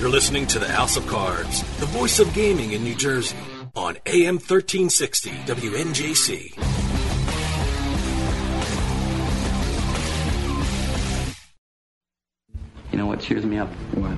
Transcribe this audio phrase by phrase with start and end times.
[0.00, 3.36] You're listening to the House of Cards, the voice of gaming in New Jersey,
[3.76, 6.56] on AM 1360 WNJC.
[12.90, 13.68] You know what cheers me up?
[13.92, 14.16] What?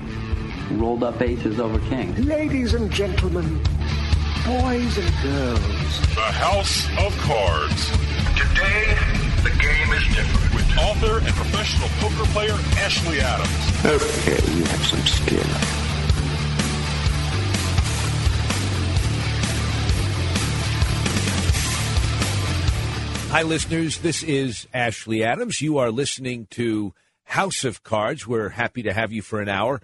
[0.79, 2.17] Rolled up aces over kings.
[2.17, 3.61] Ladies and gentlemen,
[4.45, 5.99] boys and girls.
[6.15, 7.89] The House of Cards.
[8.37, 10.55] Today, the game is different.
[10.55, 13.49] With author and professional poker player Ashley Adams.
[13.85, 15.43] Okay, you have some skill.
[23.31, 23.97] Hi, listeners.
[23.97, 25.61] This is Ashley Adams.
[25.61, 28.25] You are listening to House of Cards.
[28.25, 29.81] We're happy to have you for an hour.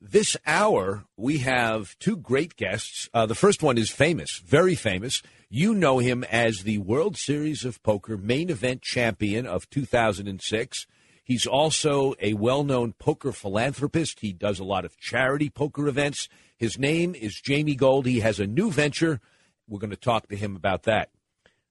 [0.00, 3.08] This hour, we have two great guests.
[3.14, 5.22] Uh, the first one is famous, very famous.
[5.48, 10.86] You know him as the World Series of Poker main event champion of 2006.
[11.22, 14.18] He's also a well known poker philanthropist.
[14.20, 16.28] He does a lot of charity poker events.
[16.56, 18.06] His name is Jamie Gold.
[18.06, 19.20] He has a new venture.
[19.68, 21.10] We're going to talk to him about that.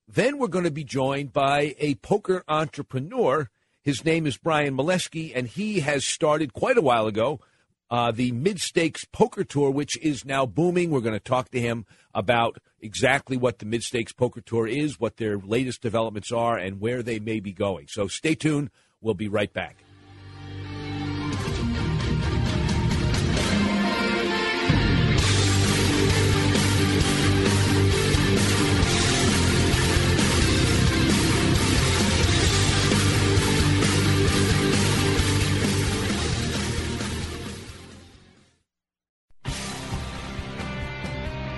[0.07, 3.49] Then we're going to be joined by a poker entrepreneur.
[3.81, 7.41] His name is Bryan Mileski, and he has started quite a while ago
[7.89, 10.89] uh, the Mid-States Poker Tour, which is now booming.
[10.89, 15.17] We're going to talk to him about exactly what the Mid-States Poker Tour is, what
[15.17, 17.87] their latest developments are, and where they may be going.
[17.89, 18.69] So stay tuned.
[19.01, 19.84] We'll be right back.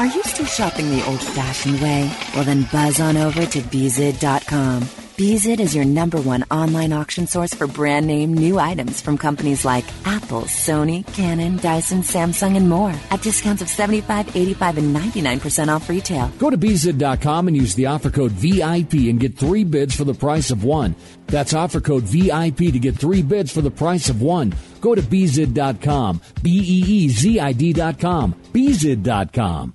[0.00, 2.10] Are you still shopping the old fashioned way?
[2.34, 4.84] Well, then buzz on over to Beezid.com.
[5.18, 9.62] Beezid is your number one online auction source for brand name new items from companies
[9.62, 15.68] like Apple, Sony, Canon, Dyson, Samsung, and more at discounts of 75 85 and 99%
[15.68, 16.32] off retail.
[16.38, 20.14] Go to Beezid.com and use the offer code VIP and get three bids for the
[20.14, 20.96] price of one.
[21.26, 24.54] That's offer code VIP to get three bids for the price of one.
[24.80, 26.22] Go to Beezid.com.
[26.42, 28.34] B E E Z I D.com.
[28.54, 29.74] Beezid.com.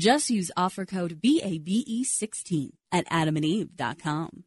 [0.00, 4.44] Just use offer code BABE16 at adamandeve.com.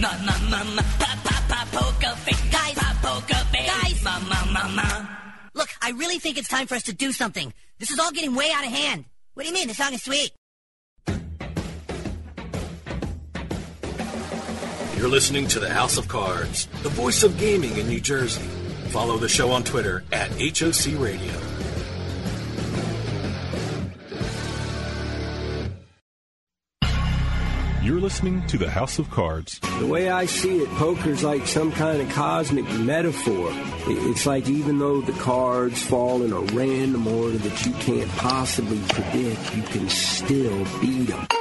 [0.00, 2.40] ma, ma, pa, pa, pa, poker face.
[2.50, 3.66] Guys, pa, poker face.
[3.66, 5.06] Guys, ma, ma, ma, ma.
[5.54, 7.52] Look, I really think it's time for us to do something.
[7.78, 9.04] This is all getting way out of hand.
[9.34, 9.68] What do you mean?
[9.68, 10.32] The song is sweet.
[14.96, 18.42] You're listening to the House of Cards, the voice of gaming in New Jersey.
[18.88, 21.47] Follow the show on Twitter at HOC Radio.
[27.88, 29.60] You're listening to the House of Cards.
[29.78, 33.48] The way I see it, poker's like some kind of cosmic metaphor.
[33.86, 38.78] It's like even though the cards fall in a random order that you can't possibly
[38.90, 41.37] predict, you can still beat them.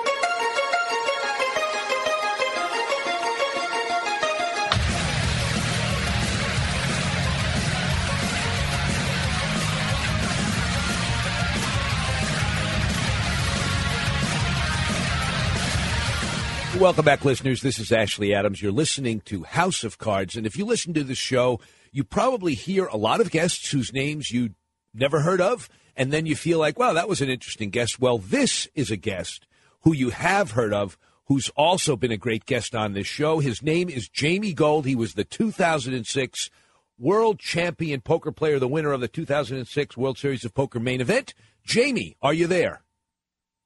[16.80, 17.64] Welcome back, listeners.
[17.64, 18.62] This is Ashley Adams.
[18.62, 20.36] You're listening to House of Cards.
[20.36, 21.60] And if you listen to the show,
[21.92, 24.52] you probably hear a lot of guests whose names you
[24.94, 25.70] never heard of.
[25.96, 28.00] And then you feel like, wow, that was an interesting guest.
[28.00, 29.48] Well, this is a guest
[29.82, 33.40] who you have heard of, who's also been a great guest on this show.
[33.40, 34.86] His name is Jamie Gold.
[34.86, 36.52] He was the 2006
[37.00, 41.34] World Champion Poker Player, the winner of the 2006 World Series of Poker main event.
[41.66, 42.84] Jamie, are you there?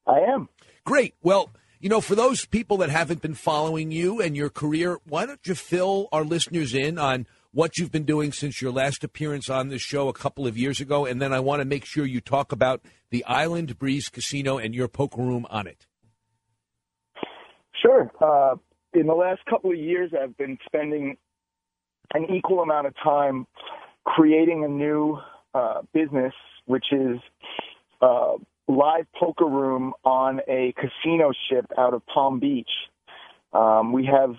[0.07, 0.47] I am.
[0.85, 1.13] Great.
[1.21, 1.49] Well,
[1.81, 5.39] you know, for those people that haven't been following you and your career, why don't
[5.45, 9.69] you fill our listeners in on what you've been doing since your last appearance on
[9.69, 11.07] this show a couple of years ago?
[11.07, 14.75] And then I want to make sure you talk about the Island Breeze Casino and
[14.75, 15.87] your poker room on it.
[17.81, 18.11] Sure.
[18.21, 18.57] Uh,
[18.93, 21.17] in the last couple of years, I've been spending
[22.13, 23.47] an equal amount of time
[24.05, 25.17] creating a new
[25.55, 26.33] uh, business,
[26.65, 27.17] which is
[28.01, 28.33] uh,
[28.71, 32.69] live poker room on a casino ship out of Palm Beach.
[33.53, 34.35] Um, we have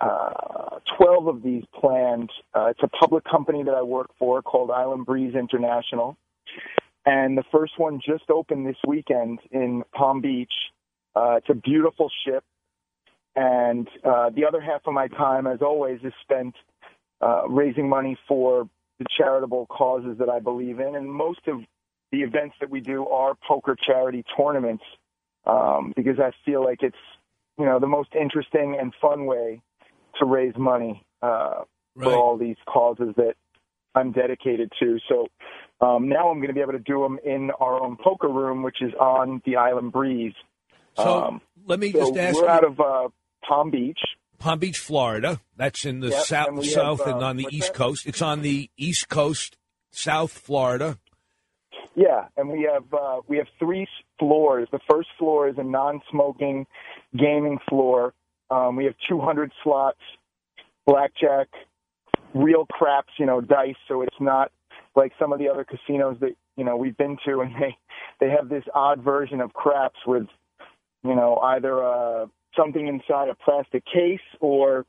[0.00, 2.30] uh, 12 of these planned.
[2.54, 6.16] Uh, it's a public company that I work for called Island Breeze International.
[7.04, 10.52] And the first one just opened this weekend in Palm Beach.
[11.14, 12.42] Uh, it's a beautiful ship.
[13.36, 16.54] And uh, the other half of my time, as always, is spent
[17.20, 18.68] uh, raising money for
[18.98, 20.96] the charitable causes that I believe in.
[20.96, 21.60] And most of
[22.12, 24.84] the events that we do are poker charity tournaments
[25.46, 26.96] um, because I feel like it's
[27.58, 29.60] you know the most interesting and fun way
[30.18, 31.62] to raise money uh,
[31.98, 32.04] Right.
[32.04, 33.34] for all these causes that
[33.94, 34.98] I'm dedicated to.
[35.08, 35.28] So
[35.80, 38.62] um, now I'm going to be able to do them in our own poker room,
[38.62, 40.34] which is on the Island Breeze.
[40.96, 42.48] So Um, let me so just ask we're you.
[42.50, 43.08] out of uh,
[43.48, 43.98] Palm Beach.
[44.38, 45.40] Palm Beach, Florida.
[45.56, 47.78] That's in the Yep, south, and we have, south, and on the east that?
[47.78, 48.06] coast.
[48.06, 49.56] It's on the east coast,
[49.90, 50.98] South Florida.
[51.96, 53.88] Yeah, and we have uh, we have three
[54.18, 54.68] floors.
[54.70, 56.66] The first floor is a non-smoking
[57.16, 58.12] gaming floor.
[58.50, 59.98] Um, we have 200 slots,
[60.86, 61.48] blackjack,
[62.34, 63.74] real craps, you know, dice.
[63.88, 64.52] So it's not
[64.94, 67.74] like some of the other casinos that you know we've been to, and they
[68.20, 70.26] they have this odd version of craps with
[71.02, 74.84] you know either uh, something inside a plastic case or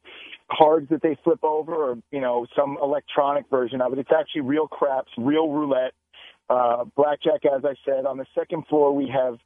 [0.52, 4.00] cards that they flip over, or you know some electronic version of it.
[4.00, 5.94] It's actually real craps, real roulette
[6.50, 8.06] uh, blackjack, as I said.
[8.06, 9.38] On the second floor, we have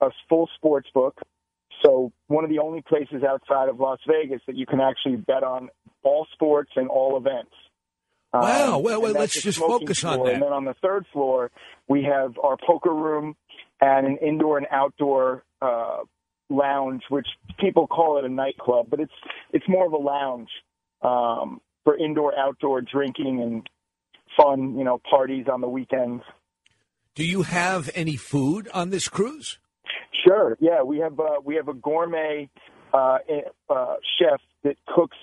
[0.00, 1.20] a full sports book.
[1.82, 5.42] So one of the only places outside of Las Vegas that you can actually bet
[5.42, 5.68] on
[6.02, 7.52] all sports and all events.
[8.32, 8.78] Um, Wow.
[8.78, 10.34] Well, well, and let's just focus on that.
[10.34, 11.50] And then on the third floor,
[11.88, 13.36] we have our poker room
[13.80, 15.98] and an indoor and outdoor uh,
[16.50, 17.26] lounge, which
[17.58, 19.12] people call it a nightclub, but it's
[19.52, 20.48] it's more of a lounge
[21.02, 23.68] um, for indoor outdoor drinking and
[24.36, 26.22] fun, you know, parties on the weekends.
[27.14, 29.58] Do you have any food on this cruise?
[30.26, 30.56] Sure.
[30.60, 32.48] Yeah, we have uh, we have a gourmet
[32.92, 33.18] uh,
[33.68, 35.16] uh, chef that cooks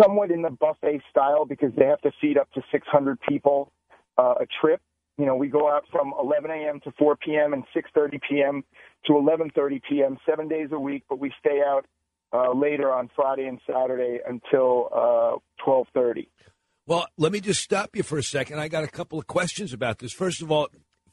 [0.00, 3.72] somewhat in the buffet style because they have to feed up to 600 people
[4.18, 4.80] uh, a trip.
[5.18, 6.80] You know, we go out from 11 a.m.
[6.84, 7.52] to 4 p.m.
[7.52, 8.64] and 6:30 p.m.
[9.06, 10.18] to 11:30 p.m.
[10.28, 11.86] seven days a week, but we stay out
[12.32, 16.28] uh, later on Friday and Saturday until uh, 12:30.
[16.86, 18.60] Well, let me just stop you for a second.
[18.60, 20.12] I got a couple of questions about this.
[20.12, 20.68] First of all,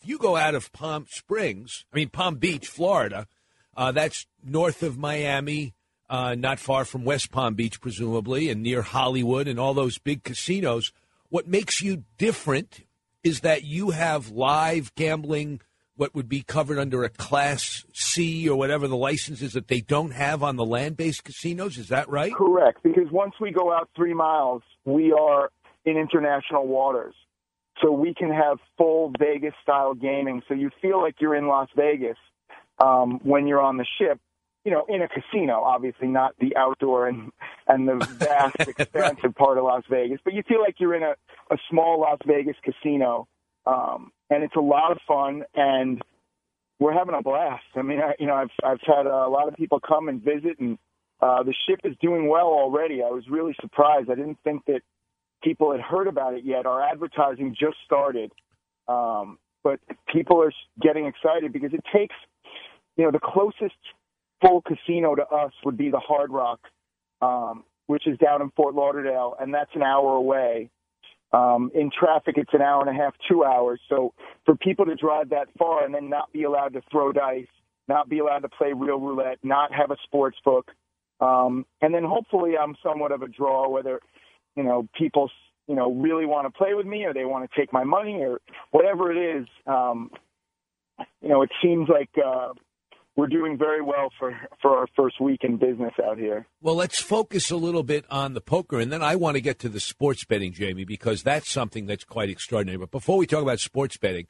[0.06, 3.28] you go out of Palm Springs, I mean Palm Beach, Florida,
[3.76, 5.74] uh, that's north of Miami,
[6.10, 10.24] uh, not far from West Palm Beach, presumably, and near Hollywood and all those big
[10.24, 10.92] casinos.
[11.30, 12.82] What makes you different
[13.24, 15.62] is that you have live gambling,
[15.96, 19.82] what would be covered under a Class C or whatever the license is that they
[19.82, 21.78] don't have on the land based casinos.
[21.78, 22.34] Is that right?
[22.34, 25.50] Correct, because once we go out three miles, we are
[25.86, 27.16] in international waters.
[27.82, 30.42] So we can have full Vegas style gaming.
[30.48, 32.18] So you feel like you're in Las Vegas
[32.80, 34.20] um, when you're on the ship.
[34.64, 37.32] you know, in a casino, obviously not the outdoor and
[37.68, 41.16] and the vast, expansive part of Las Vegas, but you feel like you're in a
[41.52, 43.28] a small Las Vegas casino,
[43.66, 46.02] um, and it's a lot of fun and
[46.80, 47.64] we're having a blast.
[47.76, 50.60] I mean, I, you know, I've I've had a lot of people come and visit,
[50.60, 50.78] and
[51.22, 53.02] uh, the ship is doing well already.
[53.02, 54.10] I was really surprised.
[54.10, 54.82] I didn't think that
[55.44, 56.66] people had heard about it yet.
[56.66, 58.32] Our advertising just started,
[58.88, 59.80] um, but
[60.12, 62.16] people are getting excited because it takes,
[62.98, 63.76] you know, the closest
[64.42, 66.60] full casino to us would be the Hard Rock,
[67.22, 70.70] um, which is down in Fort Lauderdale, and that's an hour away.
[71.32, 73.82] Um, in traffic, it's an hour and a half, two hours.
[73.90, 74.14] So
[74.46, 77.48] for people to drive that far and then not be allowed to throw dice,
[77.88, 80.70] not be allowed to play real roulette, not have a sports book,
[81.20, 84.00] um, and then hopefully I'm somewhat of a draw, whether
[84.56, 85.30] you know people
[85.68, 88.22] you know really want to play with me or they want to take my money
[88.22, 88.40] or
[88.72, 89.48] whatever it is.
[89.68, 90.10] Um,
[91.22, 92.50] you know, it seems like uh,
[93.16, 96.48] we're doing very well for for our first week in business out here.
[96.62, 99.60] Well, let's focus a little bit on the poker, and then I want to get
[99.60, 102.78] to the sports betting, Jamie, because that's something that's quite extraordinary.
[102.78, 104.28] But before we talk about sports betting,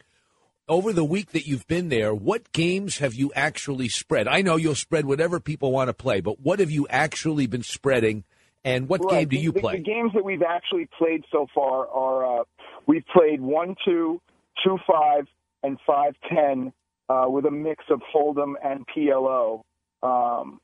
[0.67, 4.27] over the week that you've been there, what games have you actually spread?
[4.27, 7.63] I know you'll spread whatever people want to play, but what have you actually been
[7.63, 8.23] spreading?
[8.65, 9.19] And what Right.
[9.19, 9.77] game do you the, play?
[9.77, 12.43] The games that we've actually played so far are uh,
[12.87, 14.21] we've played one, two,
[14.63, 15.27] two, five,
[15.63, 16.73] and five, ten
[17.09, 19.63] uh, with a mix of Hold'em and PLO.
[20.01, 20.59] Um,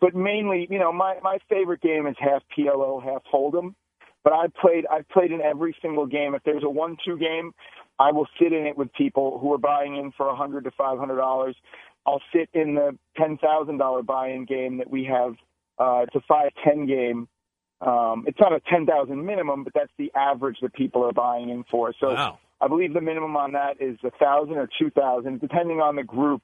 [0.00, 3.74] but mainly, you know, my my favorite game is half PLO, half Hold'em.
[4.22, 6.34] But I played I've played in every single game.
[6.34, 7.52] If there's a one-two game,
[7.98, 10.70] I will sit in it with people who are buying in for a hundred to
[10.72, 11.56] five hundred dollars.
[12.06, 15.34] I'll sit in the ten thousand dollar buy-in game that we have.
[15.80, 17.26] Uh, it's a five ten game.
[17.80, 21.48] Um, it's not a ten thousand minimum, but that's the average that people are buying
[21.48, 21.94] in for.
[21.98, 22.38] So Wow.
[22.60, 26.04] I believe the minimum on that is a thousand or two thousand, depending on the
[26.04, 26.42] group.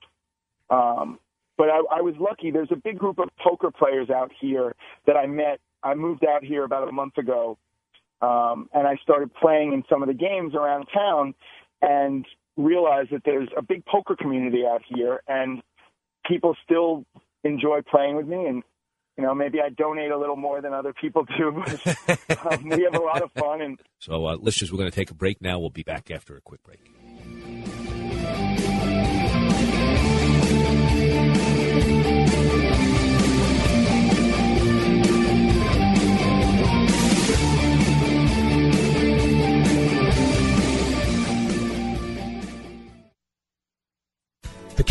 [0.71, 1.19] Um,
[1.59, 2.51] but I, I was lucky.
[2.51, 4.75] There's a big group of poker players out here
[5.07, 5.61] that I met.
[5.83, 7.59] I moved out here about a month ago,
[8.23, 11.35] um, and I started playing in some of the games around town,
[11.83, 12.27] and
[12.57, 15.63] realized that there's a big poker community out here, and
[16.27, 17.05] people still
[17.45, 18.47] enjoy playing with me.
[18.47, 18.63] And
[19.17, 21.63] you know, maybe I donate a little more than other people do.
[22.07, 24.95] But, um, we have a lot of fun, and So, uh, listeners, we're going to
[24.95, 25.59] take a break now.
[25.59, 26.81] We'll be back after a quick break.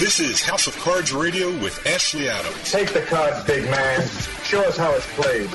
[0.00, 2.72] This is House of Cards Radio with Ashley Adams.
[2.72, 4.08] Take the cards, big man.
[4.44, 5.50] Show us how it's played.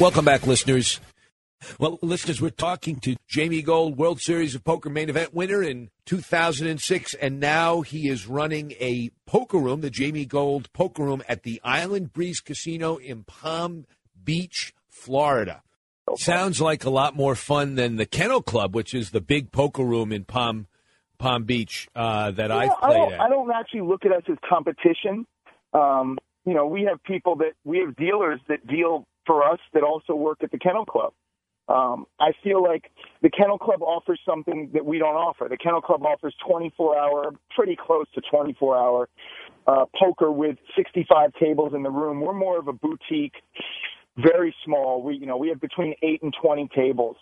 [0.00, 1.00] Welcome back, listeners.
[1.78, 5.90] Well, listeners, we're talking to Jamie Gold, World Series of Poker main event winner in
[6.06, 11.44] 2006, and now he is running a poker room, the Jamie Gold Poker Room at
[11.44, 13.86] the Island Breeze Casino in Palm
[14.24, 15.62] Beach, Florida.
[16.16, 19.84] Sounds like a lot more fun than the Kennel Club, which is the big poker
[19.84, 20.66] room in Palm
[21.18, 23.20] Palm Beach uh, that You I've know, I played don't, at.
[23.20, 25.26] I don't actually look at us as competition.
[25.72, 29.82] Um, you know, we have people that we have dealers that deal for us that
[29.82, 31.12] also work at the Kennel Club.
[31.68, 32.90] Um, I feel like
[33.22, 35.46] the Kennel Club offers something that we don't offer.
[35.48, 39.08] The Kennel Club offers 24 hour, pretty close to 24 hour
[39.68, 42.20] uh, poker with 65 tables in the room.
[42.20, 43.34] We're more of a boutique,
[44.22, 45.02] very small.
[45.02, 47.16] We, you know, we have between eight and 20 tables.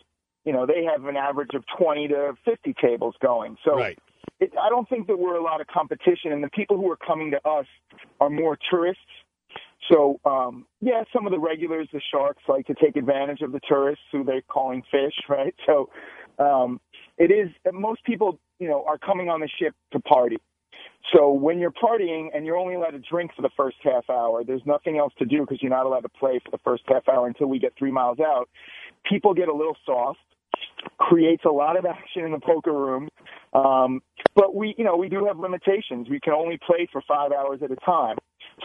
[0.44, 3.56] You know, they have an average of 20 to 50 tables going.
[3.64, 3.98] So Right.
[4.40, 6.96] it, I don't think that we're a lot of competition, and the people who are
[6.96, 7.66] coming to us
[8.20, 9.02] are more tourists.
[9.90, 13.60] So, um, yeah, some of the regulars, the sharks, like to take advantage of the
[13.68, 15.54] tourists who they're calling fish, right?
[15.66, 15.90] So,
[16.38, 16.80] um,
[17.16, 20.36] it is most people, you know, are coming on the ship to party.
[21.14, 24.44] So when you're partying and you're only allowed to drink for the first half hour,
[24.44, 27.08] there's nothing else to do because you're not allowed to play for the first half
[27.08, 28.48] hour until we get three miles out.
[29.08, 30.18] People get a little soft,
[30.98, 33.08] creates a lot of action in the poker room.
[33.54, 34.02] Um,
[34.34, 36.08] but we, you know, we do have limitations.
[36.10, 38.16] We can only play for five hours at a time.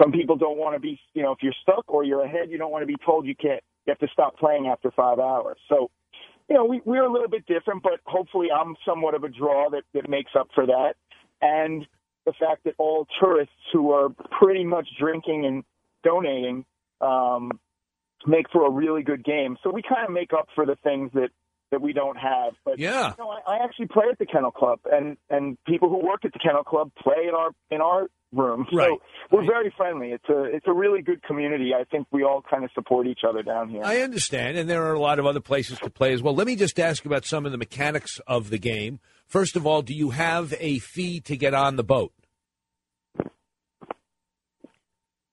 [0.02, 2.58] some people don't want to be, you know, if you're stuck or you're ahead, you
[2.58, 3.64] don't want to be told you can't.
[3.86, 5.58] You have to stop playing after five hours.
[5.70, 5.90] So,
[6.50, 9.70] you know, we, we're a little bit different, but hopefully I'm somewhat of a draw
[9.70, 10.96] that, that makes up for that.
[11.42, 11.86] And
[12.25, 15.63] the fact that all tourists who are pretty much drinking and
[16.03, 16.65] donating
[17.01, 17.60] um,
[18.25, 19.58] make for a really good game.
[19.63, 21.30] So we kind of make up for the things that
[21.72, 22.53] that we don't have.
[22.63, 23.13] But Yeah.
[23.18, 26.24] you know, I, I actually play at the Kennel Club, and and people who work
[26.24, 28.66] at the Kennel Club play in our in our room.
[28.74, 28.90] Right.
[28.90, 30.10] So we're very friendly.
[30.10, 31.74] It's a it's a really good community.
[31.74, 33.82] I think we all kind of support each other down here.
[33.84, 36.36] I understand, and there are a lot of other places to play as well.
[36.36, 39.00] Let me just ask about some of the mechanics of the game.
[39.28, 42.13] First of all, do you have a fee to get on the boat?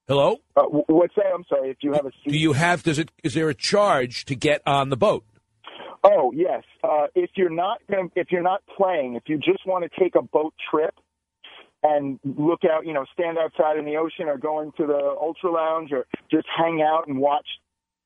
[0.09, 0.39] Hello?
[0.57, 1.27] Uh, wh- what's that?
[1.33, 1.71] I'm sorry.
[1.71, 4.61] If you have a Do you have does it is there a charge to get
[4.67, 5.25] on the boat?
[6.03, 6.65] Oh yes.
[6.83, 7.81] Uh, if you're not
[8.17, 10.95] if you're not playing, if you just want to take a boat trip
[11.83, 15.51] and look out, you know, stand outside in the ocean or go into the ultra
[15.51, 17.47] lounge or just hang out and watch,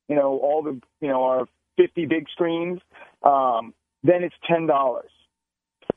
[0.09, 2.81] you know, all the you know our 50 big screens,
[3.23, 5.11] um, then it's ten dollars.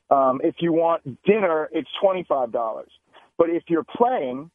[0.09, 2.89] Um, if you want dinner, it's twenty five dollars.
[3.37, 4.49] But if you're playing,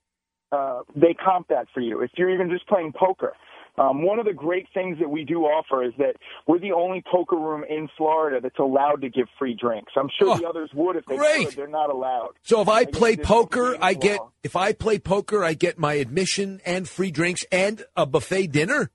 [0.50, 2.00] uh, they comp that for you.
[2.00, 3.34] If you're even just playing poker,
[3.78, 7.02] um, one of the great things that we do offer is that we're the only
[7.10, 9.92] poker room in Florida that's allowed to give free drinks.
[9.96, 11.48] I'm sure the others would if they great.
[11.48, 11.56] could.
[11.56, 12.32] They're not allowed.
[12.42, 14.32] So if I guess play poker, I get well.
[14.44, 18.90] if I play poker, I get my admission and free drinks and a buffet dinner.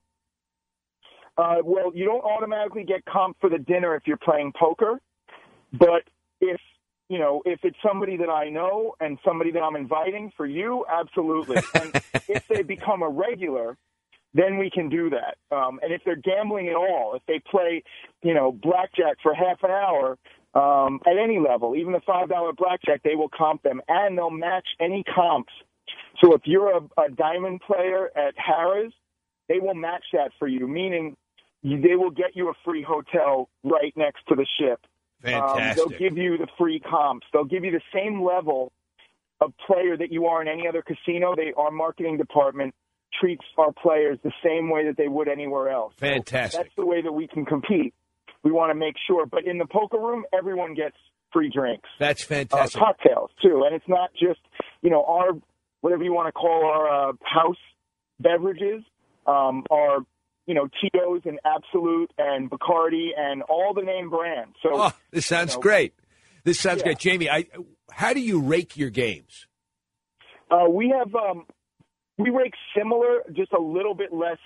[1.36, 5.00] Uh, well, you don't automatically get comp for the dinner if you're playing poker,
[5.72, 6.02] but
[6.40, 6.60] if
[7.08, 10.84] you know if it's somebody that I know and somebody that I'm inviting for you,
[10.88, 11.56] absolutely.
[11.74, 11.94] and
[12.28, 13.76] if they become a regular,
[14.38, 15.36] then we can do that.
[15.54, 17.82] Um, and if they're gambling at all, if they play,
[18.22, 20.18] you know, blackjack for half an hour
[20.54, 24.30] um, at any level, even the five dollar blackjack, they will comp them and they'll
[24.30, 25.52] match any comps.
[26.22, 28.92] So if you're a, a diamond player at Harrah's,
[29.48, 31.16] they will match that for you, meaning
[31.62, 34.80] they will get you a free hotel right next to the ship.
[35.24, 35.76] Um, Fantastic.
[35.76, 37.26] they'll give you the free comps.
[37.32, 38.72] They'll give you the same level
[39.40, 41.34] of player that you are in any other casino.
[41.34, 42.74] They our marketing department
[43.20, 45.94] treats our players the same way that they would anywhere else.
[45.98, 46.60] So Fantastic.
[46.62, 47.94] that's the way that we can compete.
[48.42, 49.26] We want to make sure.
[49.26, 50.96] But in the poker room, everyone gets
[51.32, 52.80] free drinks That's uh, fantastic.
[52.80, 54.40] cocktails too, and it's not just
[54.82, 55.30] you know our
[55.80, 57.56] whatever you want to call our uh, house
[58.20, 58.82] beverages,
[59.26, 59.98] um, are
[60.46, 64.54] you know Tito's and Absolut and Bacardi and all the name brands.
[64.62, 65.94] So Oh, this sounds you know, great.
[66.44, 66.84] This sounds Yeah.
[66.84, 67.28] great, Jamie.
[67.30, 67.46] I
[67.90, 69.46] how do you rake your games?
[70.50, 71.44] Uh, we have um,
[72.18, 74.38] we rake similar, just a little bit less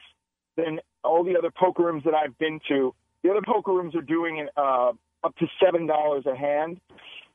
[0.56, 2.94] than all the other poker rooms that I've been to.
[3.22, 4.92] The other poker rooms are doing uh,
[5.24, 6.80] up to seven dollars a hand.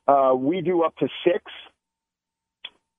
[0.06, 1.44] Uh, we do up to six.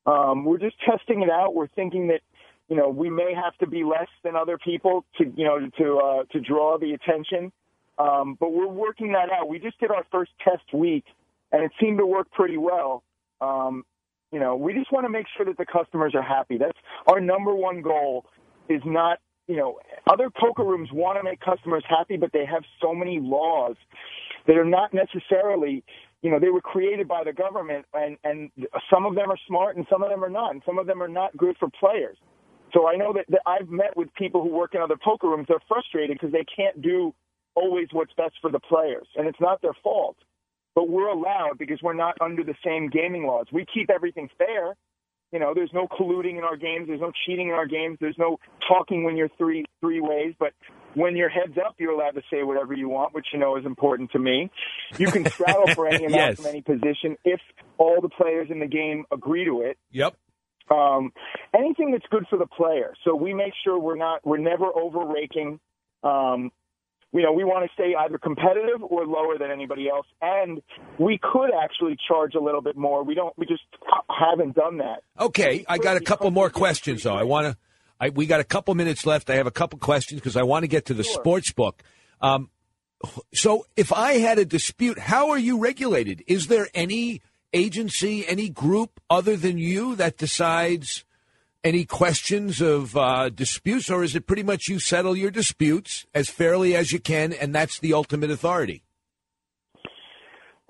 [0.06, 1.56] Um, we're just testing it out.
[1.56, 2.22] We're thinking that
[2.68, 5.98] you know we may have to be less than other people to you know to
[5.98, 7.52] uh, to draw the attention.
[7.98, 9.50] Um, but we're working that out.
[9.50, 11.06] We just did our first test week,
[11.52, 13.04] and it seemed to work pretty well.
[13.42, 13.84] Um,
[14.32, 16.58] you know, we just want to make sure that the customers are happy.
[16.58, 18.26] That's our number one goal.
[18.70, 22.64] Is not you know other poker rooms want to make customers happy, but they have
[22.82, 23.76] so many laws
[24.48, 25.84] that are not necessarily
[26.22, 28.52] you know they were created by the government, and and
[28.94, 31.02] some of them are smart and some of them are not, and some of them
[31.02, 32.18] are not good for players.
[32.74, 35.48] So I know that, that I've met with people who work in other poker rooms.
[35.50, 37.16] They're frustrated because they can't do
[37.56, 40.18] always what's best for the players, and it's not their fault.
[40.80, 43.48] But we're allowed because we're not under the same gaming laws.
[43.52, 44.78] We keep everything fair.
[45.34, 46.88] You know, there's no colluding in our games.
[46.88, 47.98] There's no cheating in our games.
[48.00, 50.36] There's no talking when you're three three ways.
[50.40, 50.54] But
[50.94, 53.66] when you're heads up, you're allowed to say whatever you want, which you know is
[53.66, 54.50] important to me.
[54.98, 56.38] You can straddle for any amount Yes.
[56.38, 57.42] from any position if
[57.78, 60.16] all the players in the game agree to it Yep.
[60.72, 61.12] um,
[61.54, 62.94] anything that's good for the player.
[63.04, 65.60] So we make sure we're not we're never over raking.
[66.04, 66.52] Um,
[67.12, 70.62] you know, we want to stay either competitive or lower than anybody else, and
[71.00, 73.04] we could actually charge a little bit more.
[73.04, 73.36] We don't.
[73.38, 73.64] We just
[74.10, 75.02] haven't done that.
[75.20, 77.16] Okay, I got a couple more questions though.
[77.16, 77.58] I want to.
[78.00, 79.30] I, we got a couple minutes left.
[79.30, 81.84] I have a couple questions because I want to get to the sports book.
[82.22, 82.50] Um,
[83.34, 86.24] so, if I had a dispute, how are you regulated?
[86.28, 87.22] Is there any
[87.54, 91.06] agency, any group other than you that decides
[91.64, 96.30] any questions of uh, disputes, or is it pretty much you settle your disputes as
[96.30, 98.84] fairly as you can, and that's the ultimate authority?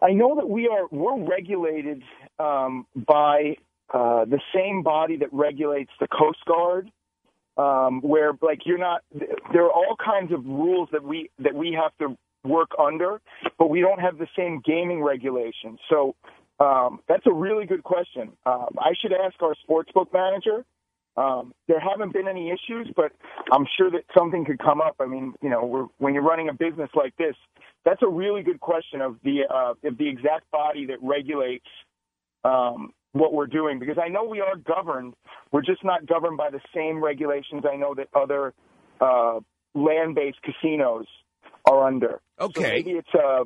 [0.02, 2.04] I know that we are we're regulated
[2.40, 3.58] um, by
[3.94, 6.90] uh, the same body that regulates the Coast Guard,
[7.58, 9.02] um, where like you're not.
[9.52, 12.18] There are all kinds of rules that we that we have to
[12.50, 13.22] work under,
[13.58, 15.80] but we don't have the same gaming regulations.
[15.90, 16.16] So
[16.60, 18.32] um, that's a really good question.
[18.46, 20.66] Um, I should ask our sportsbook manager
[21.18, 23.12] Um, there haven't been any issues, but
[23.52, 24.96] I'm sure that something could come up.
[25.00, 27.36] I mean, you know, we're, when you're running a business like this,
[27.84, 31.66] that's a really good question of the uh, of the exact body that regulates
[32.44, 33.80] um, what we're doing.
[33.80, 35.14] Because I know we are governed,
[35.52, 38.54] we're just not governed by the same regulations I know that other
[39.02, 39.40] uh,
[39.74, 41.06] land-based casinos
[41.66, 42.22] are under.
[42.40, 42.62] Okay.
[42.62, 43.44] So maybe it's a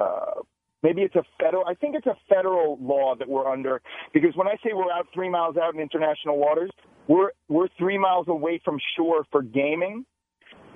[0.00, 0.42] uh,
[0.84, 1.64] maybe it's a federal.
[1.66, 3.80] I think it's a federal law that we're under
[4.12, 6.70] because when I say we're out three miles out in international waters,
[7.08, 10.04] we're we're three miles away from shore for gaming,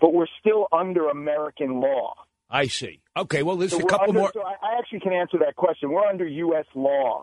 [0.01, 2.15] but we're still under American law.
[2.51, 3.01] I see.
[3.17, 4.31] Okay, well, there's So a couple under- more.
[4.35, 5.93] So I, I actually can answer that question.
[5.93, 6.65] We're under U.S.
[6.75, 7.23] law,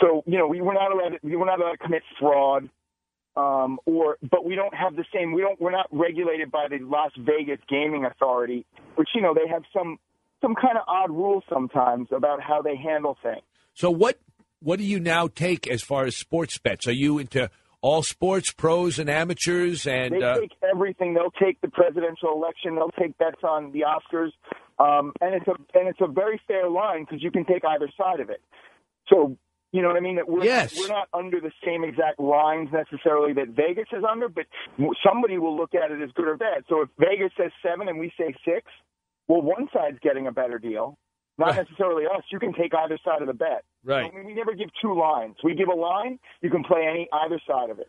[0.00, 1.18] so you know we, we're not allowed.
[1.22, 2.70] To, we're not allowed to commit fraud,
[3.36, 5.32] um, or but we don't have the same.
[5.32, 5.60] We don't.
[5.60, 8.64] We're not regulated by the Las Vegas Gaming Authority,
[8.96, 9.98] which you know they have some
[10.40, 13.42] some kind of odd rules sometimes about how they handle things.
[13.74, 14.18] So what
[14.60, 16.86] what do you now take as far as sports bets?
[16.86, 21.14] Are you into all sports, pros and amateurs, and they uh, take everything.
[21.14, 22.74] They'll take the presidential election.
[22.74, 24.32] They'll take bets on the Oscars,
[24.78, 27.88] um, and it's a and it's a very fair line because you can take either
[27.96, 28.40] side of it.
[29.08, 29.36] So
[29.70, 30.16] you know what I mean?
[30.16, 30.76] That we're Yes.
[30.76, 34.46] we're not under the same exact lines necessarily that Vegas is under, but
[35.06, 36.64] somebody will look at it as good or bad.
[36.68, 38.66] So if Vegas says seven and we say six,
[39.28, 40.98] well, one side's getting a better deal.
[41.38, 42.24] Not necessarily us.
[42.32, 43.62] You can take either side of the bet.
[43.84, 44.10] Right.
[44.12, 45.36] I mean, we never give two lines.
[45.44, 46.18] We give a line.
[46.42, 47.88] You can play any either side of it.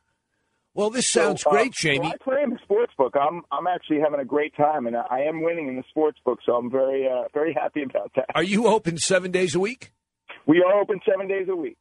[0.76, 2.08] well, this sounds So, uh, great, so Jamie.
[2.14, 3.16] I play in the sports book.
[3.20, 6.40] I'm I'm actually having a great time, and I am winning in the sports book.
[6.46, 8.26] So I'm very uh, very happy about that.
[8.36, 9.94] Are you open seven days a week?
[10.46, 11.80] We are open seven days a week.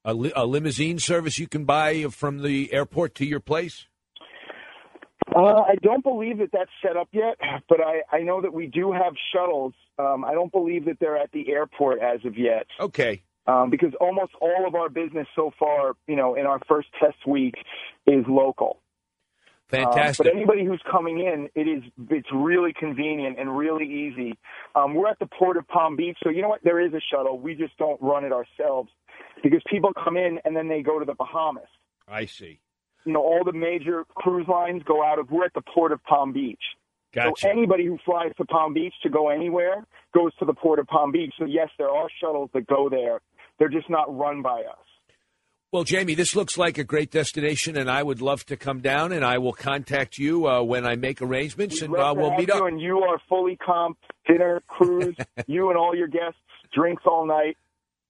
[0.05, 3.87] a, li- a limousine service you can buy from the airport to your place?
[5.35, 7.37] Uh, I don't believe that that's set up yet,
[7.69, 9.73] but I, I know that we do have shuttles.
[9.99, 12.67] Um, I don't believe that they're at the airport as of yet.
[12.81, 13.23] Okay.
[13.47, 17.27] Um, because almost all of our business so far, you know, in our first test
[17.27, 17.55] week
[18.07, 18.79] is local.
[20.21, 24.39] Um, but anybody who's coming in, it is it's really convenient and really easy.
[24.75, 26.63] Um, we're at the port of Palm Beach, so you know what?
[26.63, 27.39] There is a shuttle.
[27.39, 28.91] We just don't run it ourselves
[29.43, 31.69] because people come in and then they go to the Bahamas.
[32.09, 32.61] I see.
[33.05, 35.31] You know, all the major cruise lines go out of.
[35.31, 36.63] We're at the port of Palm Beach.
[37.13, 37.33] Gotcha.
[37.43, 40.87] So anybody who flies to Palm Beach to go anywhere goes to the port of
[40.87, 41.35] Palm Beach.
[41.39, 43.21] So yes, there are shuttles that go there.
[43.59, 44.87] They're just not run by us.
[45.73, 49.11] Well, Jamie, this looks like a great destination, and I would love to come down,
[49.11, 52.55] and I will contact you uh, when I make arrangements, and uh, we'll meet you,
[52.55, 52.67] up.
[52.67, 53.97] And you are fully comped,
[54.29, 56.39] dinner, cruise, you and all your guests,
[56.75, 57.57] drinks all night.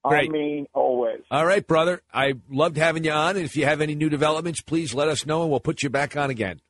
[0.04, 0.26] Great.
[0.26, 1.20] On me, always.
[1.30, 2.02] All right, brother.
[2.12, 5.24] I loved having you on, and if you have any new developments, please let us
[5.24, 6.60] know, and we'll put you back on again.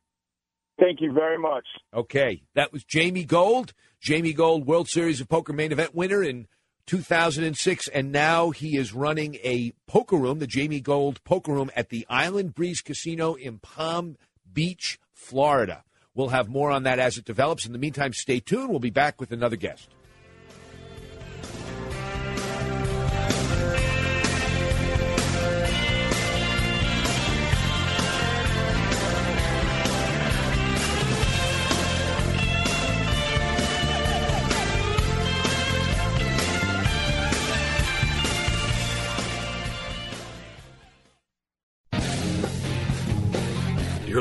[0.79, 1.65] Thank you very much.
[1.91, 3.73] Okay, that was Jamie Gold.
[3.99, 6.45] Jamie Gold, World Series of Poker main event winner in
[6.85, 11.89] 2006, and now he is running a poker room, the Jamie Gold Poker Room at
[11.89, 14.17] the Island Breeze Casino in Palm
[14.51, 15.83] Beach, Florida.
[16.15, 17.65] We'll have more on that as it develops.
[17.65, 18.69] In the meantime, stay tuned.
[18.69, 19.89] We'll be back with another guest.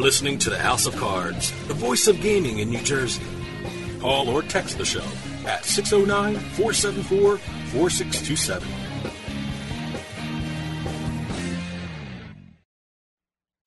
[0.03, 3.23] Listening to the House of Cards, the voice of gaming in New Jersey.
[4.01, 5.05] Call or text the show
[5.47, 8.69] at 609 474 4627.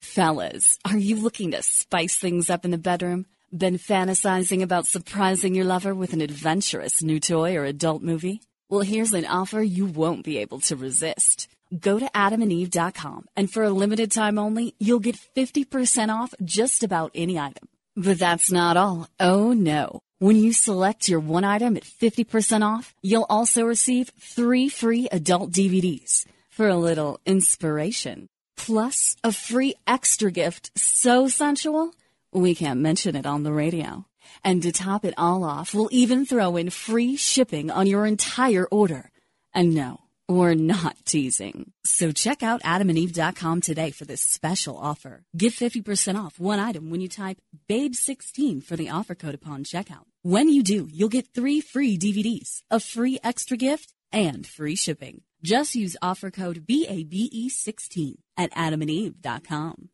[0.02, 3.26] Fellas, are you looking to spice things up in the bedroom?
[3.58, 8.42] Been fantasizing about surprising your lover with an adventurous new toy or adult movie?
[8.70, 11.48] Well, here's an offer you won't be able to resist.
[11.80, 17.12] Go to adamandeve.com and for a limited time only, you'll get 50% off just about
[17.16, 17.68] any item.
[17.96, 19.08] But that's not all.
[19.20, 20.02] Oh no.
[20.20, 25.52] When you select your one item at 50% off, you'll also receive three free adult
[25.52, 28.30] DVDs for a little inspiration.
[28.56, 31.94] Plus, a free extra gift so sensual,
[32.32, 34.06] we can't mention it on the radio.
[34.44, 38.66] And to top it all off, we'll even throw in free shipping on your entire
[38.72, 39.12] order.
[39.54, 41.72] And no, we're not teasing.
[41.84, 45.24] So check out adamandeve.com today for this special offer.
[45.38, 50.06] Get 50% off one item when you type BABE16 for the offer code upon checkout.
[50.24, 55.22] When you do, you'll get three free DVDs, a free extra gift, and free shipping.
[55.44, 59.90] Just use offer code BABE16 at adamandeve.com.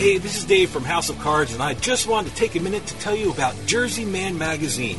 [0.00, 2.60] Hey, this is Dave from House of Cards, and I just wanted to take a
[2.60, 4.98] minute to tell you about Jersey Man Magazine.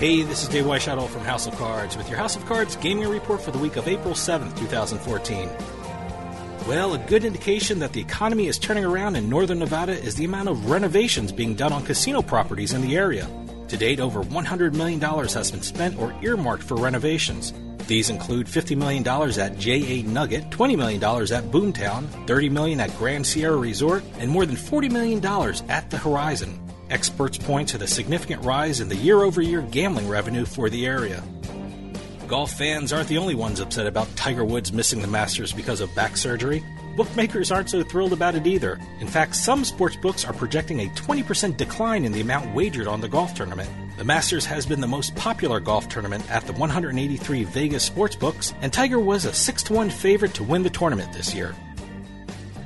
[0.00, 3.06] Hey, this is Dave Weishuttle from House of Cards with your House of Cards gaming
[3.06, 5.46] report for the week of April 7th, 2014.
[6.66, 10.24] Well, a good indication that the economy is turning around in northern Nevada is the
[10.24, 13.28] amount of renovations being done on casino properties in the area.
[13.68, 17.52] To date, over $100 million has been spent or earmarked for renovations.
[17.86, 23.26] These include $50 million at JA Nugget, $20 million at Boomtown, $30 million at Grand
[23.26, 25.22] Sierra Resort, and more than $40 million
[25.68, 26.58] at the Horizon.
[26.90, 30.86] Experts point to the significant rise in the year over year gambling revenue for the
[30.86, 31.22] area.
[32.26, 35.94] Golf fans aren't the only ones upset about Tiger Woods missing the Masters because of
[35.94, 36.64] back surgery.
[36.96, 38.78] Bookmakers aren't so thrilled about it either.
[39.00, 43.00] In fact, some sports books are projecting a 20% decline in the amount wagered on
[43.00, 43.70] the golf tournament.
[43.96, 48.52] The Masters has been the most popular golf tournament at the 183 Vegas sports books,
[48.60, 51.54] and Tiger was a 6 to 1 favorite to win the tournament this year.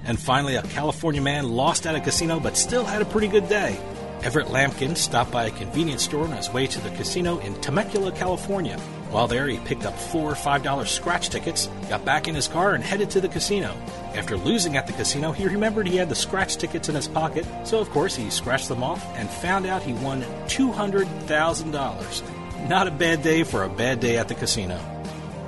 [0.05, 3.49] And finally, a California man lost at a casino but still had a pretty good
[3.49, 3.79] day.
[4.25, 8.11] Everett Lampkin stopped by a convenience store on his way to the casino in Temecula,
[8.11, 8.79] California.
[9.11, 12.83] While there, he picked up four $5 scratch tickets, got back in his car, and
[12.83, 13.77] headed to the casino.
[14.15, 17.45] After losing at the casino, he remembered he had the scratch tickets in his pocket,
[17.65, 22.69] so of course he scratched them off and found out he won $200,000.
[22.69, 24.79] Not a bad day for a bad day at the casino.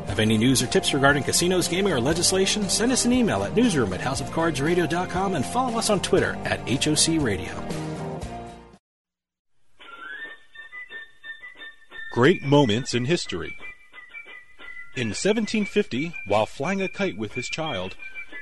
[0.07, 2.69] Have any news or tips regarding casinos, gaming, or legislation?
[2.69, 7.23] Send us an email at newsroom at houseofcardsradio.com and follow us on Twitter at HOC
[7.23, 7.55] Radio.
[12.17, 13.59] Great moments in history.
[14.97, 17.95] In 1750, while flying a kite with his child,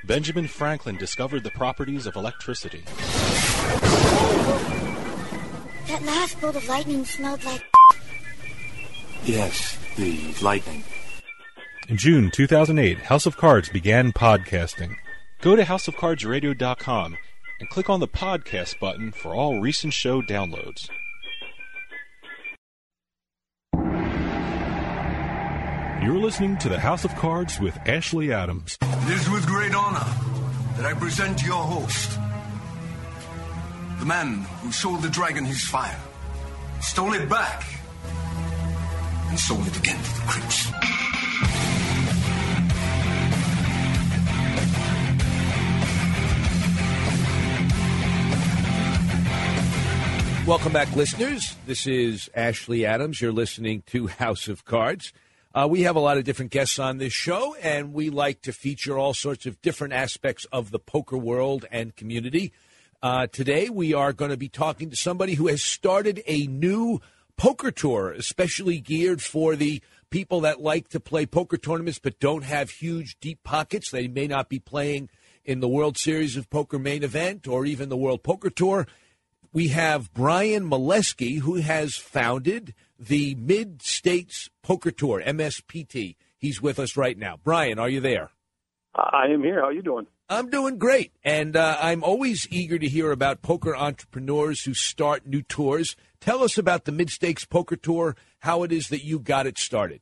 [0.05, 2.85] Benjamin Franklin discovered the properties of electricity.
[5.87, 7.65] That last bolt of lightning smelled like.
[9.25, 10.85] Yes, the lightning.
[11.89, 14.95] In June 2008, House of Cards began podcasting.
[15.41, 17.17] Go to houseofcardsradio.com
[17.59, 20.89] and click on the podcast button for all recent show downloads.
[26.05, 28.77] You're listening to the House of Cards with Ashley Adams.
[28.79, 30.05] It is with great honor
[30.77, 32.19] that I present your host,
[33.97, 35.99] the man who sold the dragon his fire,
[36.79, 37.65] stole it back,
[39.29, 40.71] and sold it again to the Crips.
[50.45, 51.55] Welcome back, listeners.
[51.65, 53.19] This is Ashley Adams.
[53.19, 55.11] You're listening to House of Cards.
[55.55, 58.51] Uh, we have a lot of different guests on this show, and we like to
[58.51, 62.51] feature all sorts of different aspects of the poker world and community.
[63.01, 66.99] Uh, today, we are going to be talking to somebody who has started a new
[67.37, 72.43] poker tour, especially geared for the people that like to play poker tournaments but don't
[72.43, 73.91] have huge, deep pockets.
[73.91, 75.09] They may not be playing
[75.45, 78.87] in the World Series of Poker main event or even the World Poker Tour.
[79.55, 86.17] We have Bryan Mileski, who has founded the Mid States Poker Tour, MSPT.
[86.37, 87.37] He's with us right now.
[87.41, 88.31] Bryan, are you there?
[88.93, 89.61] I am here.
[89.61, 90.07] How are you doing?
[90.27, 95.25] I'm doing great, and uh, I'm always eager to hear about poker entrepreneurs who start
[95.25, 95.95] new tours.
[96.19, 100.01] Tell us about the Mid-States Poker Tour, how it is that you got it started.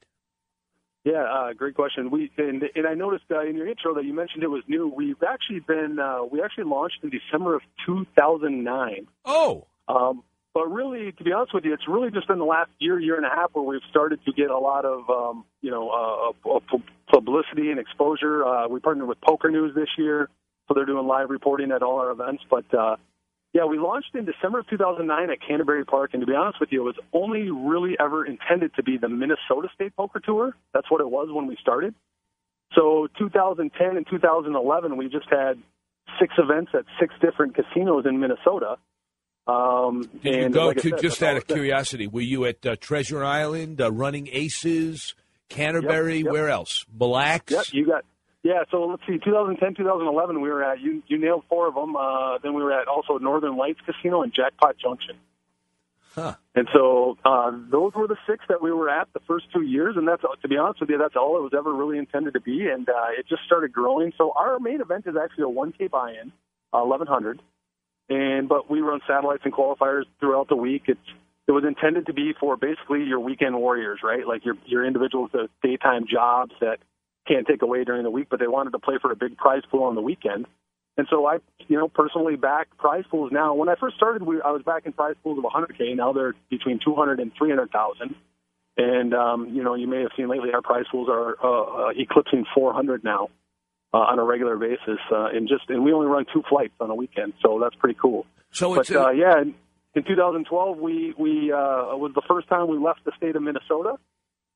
[1.04, 2.12] Yeah, uh, great question.
[2.12, 4.88] We and, and I noticed uh, in your intro that you mentioned it was new.
[4.88, 9.08] We've actually been uh, we actually launched in December of 2009.
[9.26, 12.70] Oh, um, but really, to be honest with you, it's really just been the last
[12.78, 15.72] year, year and a half where we've started to get a lot of um, you
[15.72, 15.90] know
[16.46, 16.60] uh,
[17.12, 18.46] publicity and exposure.
[18.46, 20.30] Uh, we partnered with Poker News this year,
[20.68, 22.44] so they're doing live reporting at all our events.
[22.50, 22.96] But uh,
[23.54, 26.70] yeah, we launched in December of 2009 at Canterbury Park, and to be honest with
[26.72, 30.56] you, it was only really ever intended to be the Minnesota State Poker Tour.
[30.74, 31.94] That's what it was when we started.
[32.76, 35.62] So 2010 and 2011, we just had
[36.20, 38.78] six events at six different casinos in Minnesota.
[39.46, 42.08] Um, Did you go like to said, just out of curiosity?
[42.08, 45.14] Were you at uh, Treasure Island, uh, Running Aces,
[45.50, 46.18] Canterbury?
[46.18, 46.34] Yep, yep.
[46.34, 46.86] Where else?
[46.98, 47.52] Mille Lacs?
[47.52, 48.06] Yep, you got.
[48.44, 49.18] Yeah, so let's see.
[49.20, 51.02] 2010, 2011, we were at you.
[51.08, 51.96] You nailed four of them.
[51.96, 55.16] Uh, then we were at also Northern Lights Casino and Jackpot Junction.
[56.14, 56.36] Huh.
[56.54, 59.96] And so uh, those were the six that we were at the first two years,
[59.98, 62.40] and that's to be honest with you, that's all it was ever really intended to
[62.40, 64.14] be, and uh, it just started growing.
[64.18, 66.32] So our main event is actually a 1K buy-in,
[66.72, 67.42] uh, 1100,
[68.10, 70.84] and but we run satellites and qualifiers throughout the week.
[70.86, 71.00] It's
[71.48, 74.28] it was intended to be for basically your weekend warriors, right?
[74.28, 76.78] Like your your individuals with daytime jobs that
[77.28, 79.64] can't take away during the week, but they wanted to play for a big prize
[79.70, 80.46] pool on the weekend.
[80.98, 83.56] And so I, you know, personally back prize pools now.
[83.56, 85.96] When I first started, we, I was back in prize pools of 100k.
[85.96, 88.16] Now they're between 200 and 300,000.
[88.76, 91.90] And um, you know, you may have seen lately our prize pools are uh, uh,
[91.96, 93.30] eclipsing 400 now
[93.94, 95.00] uh, on a regular basis.
[95.12, 97.98] Uh, and just and we only run two flights on a weekend, so that's pretty
[98.02, 98.26] cool.
[98.52, 99.54] So but uh, yeah, in,
[99.94, 103.98] in 2012 we we uh, was the first time we left the state of Minnesota.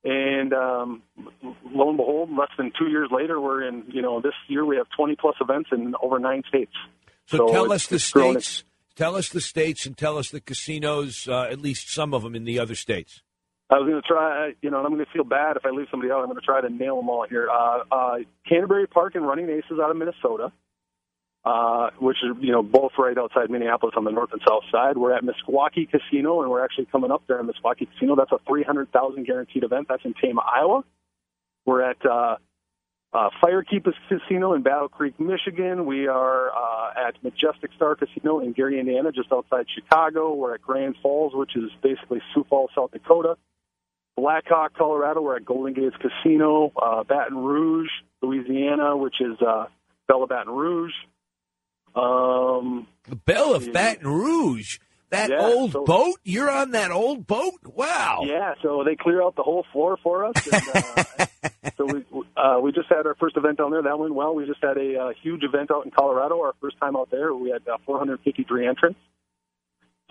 [0.04, 1.02] And um,
[1.64, 3.84] lo and behold, less than two years later, we're in.
[3.88, 6.72] You know, this year we have 20 plus events in over nine states.
[7.26, 8.64] So, tell us the states.
[8.94, 12.34] Tell us the states and tell us the casinos, uh, at least some of them
[12.34, 13.22] in the other states.
[13.70, 15.70] I was going to try, you know, and I'm going to feel bad if I
[15.70, 16.20] leave somebody out.
[16.20, 17.48] I'm going to try to nail them all here.
[17.50, 18.16] Uh, uh,
[18.48, 20.50] Canterbury Park and Running Aces out of Minnesota,
[21.44, 24.96] uh, which is, you know, both right outside Minneapolis on the north and south side.
[24.96, 28.16] We're at Meskwaki Casino, and we're actually coming up there in Meskwaki Casino.
[28.16, 29.86] That's a 300,000 guaranteed event.
[29.88, 30.84] That's in Tama, Iowa.
[31.64, 32.36] We're at uh,
[33.12, 35.86] uh, Firekeep Casino in Battle Creek, Michigan.
[35.86, 40.34] We are uh, at Majestic Star Casino in Gary, Indiana, just outside Chicago.
[40.34, 43.36] We're at Grand Falls, which is basically Sioux Falls, South Dakota.
[44.16, 45.22] Blackhawk, Colorado.
[45.22, 46.72] We're at Golden Gates Casino.
[46.76, 47.88] Uh, Baton Rouge,
[48.20, 49.66] Louisiana, which is uh,
[50.08, 50.92] Bella Baton Rouge.
[51.98, 54.78] Um, The Belle of Baton Rouge.
[55.10, 56.16] That Yeah, old so- boat?
[56.22, 57.54] You're on that old boat?
[57.64, 58.24] Wow.
[58.26, 60.34] Yeah, so they clear out the whole floor for us.
[60.52, 61.26] And, uh,
[61.78, 62.04] so we
[62.36, 63.80] uh, we just had our first event down there.
[63.82, 64.34] That went well.
[64.34, 66.40] We just had a uh, huge event out in Colorado.
[66.42, 68.98] Our first time out there, we had uh, 453 entrants.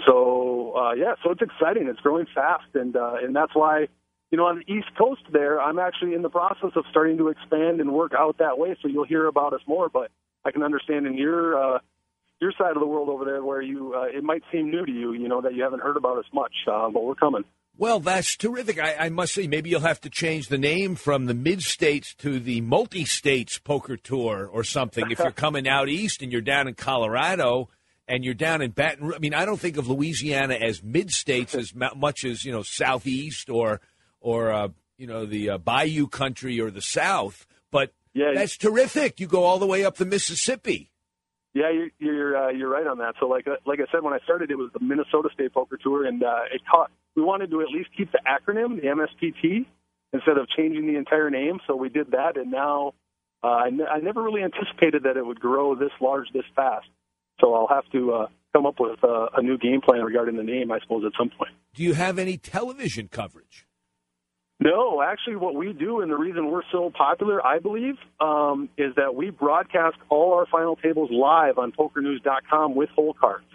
[0.06, 1.88] So uh, yeah, so it's exciting.
[1.88, 3.88] It's growing fast, and uh, and that's why
[4.32, 7.30] you know on the East Coast there, I'm actually in the process of starting to
[7.30, 8.76] expand and work out that way.
[8.82, 9.90] So you'll hear about us more.
[9.90, 10.10] But
[10.48, 11.80] I can understand in your uh,
[12.40, 14.92] your side of the world over there where you uh, it might seem new to
[14.92, 17.44] you, you know, that you haven't heard about us much, uh, but we're coming.
[17.80, 18.80] Well, that's terrific.
[18.80, 22.16] I, I must say, maybe you'll have to change the name from the Mid States
[22.16, 25.12] to the Multi States Poker Tour or something.
[25.12, 27.70] if you're coming out east and you're down in Colorado
[28.08, 31.12] and you're down in Baton Rouge, I mean, I don't think of Louisiana as Mid
[31.12, 33.82] States as mu- much as you know Southeast or
[34.22, 37.46] or uh, you know the uh, Bayou country or the South.
[37.70, 39.20] But Yeah, that's terrific.
[39.20, 40.90] You go all the way up the Mississippi.
[41.54, 43.14] Yeah, you're you're, uh, you're right on that.
[43.20, 45.78] So like uh, like I said when I started, it was the Minnesota State Poker
[45.78, 46.90] Tour, and uh, it caught.
[47.16, 49.66] We wanted to at least keep the acronym, the MSPT,
[50.14, 51.60] instead of changing the entire name.
[51.68, 52.94] So we did that, and now
[53.44, 56.88] uh, I, ne- I never really anticipated that it would grow this large this fast.
[57.40, 60.44] So I'll have to uh, come up with uh, a new game plan regarding the
[60.44, 61.52] name, I suppose, at some point.
[61.76, 63.67] Do you have any television coverage?
[64.60, 68.96] No, actually, what we do, and the reason we're so popular, I believe, um, is
[68.96, 73.46] that we broadcast all our final tables live on PokerNews.com with hole cards.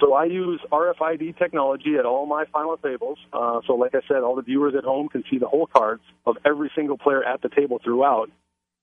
[0.00, 3.18] So I use RFID technology at all my final tables.
[3.32, 6.02] Uh, so, like I said, all the viewers at home can see the hole cards
[6.26, 8.28] of every single player at the table throughout.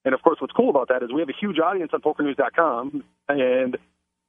[0.05, 3.03] And of course, what's cool about that is we have a huge audience on PokerNews.com,
[3.27, 3.77] and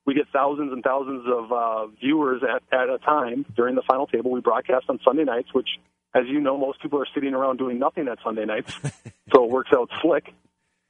[0.05, 4.07] we get thousands and thousands of uh, viewers at, at a time during the final
[4.09, 4.33] table.
[4.33, 5.69] We broadcast on Sunday nights, which,
[6.15, 8.73] as you know, most people are sitting around doing nothing at Sunday nights,
[9.35, 10.33] so it works out slick.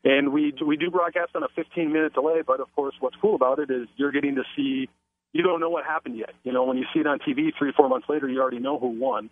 [0.05, 3.37] And we we do broadcast on a 15 minute delay, but of course, what's cool
[3.37, 4.89] about it is you're getting to see.
[5.33, 6.35] You don't know what happened yet.
[6.45, 8.79] You know, when you see it on TV three, four months later, you already know
[8.79, 9.31] who won,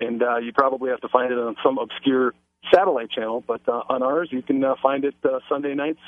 [0.00, 2.34] and uh, you probably have to find it on some obscure
[2.72, 6.00] satellite channel, but uh, on ours you can uh, find it uh, Sunday nights,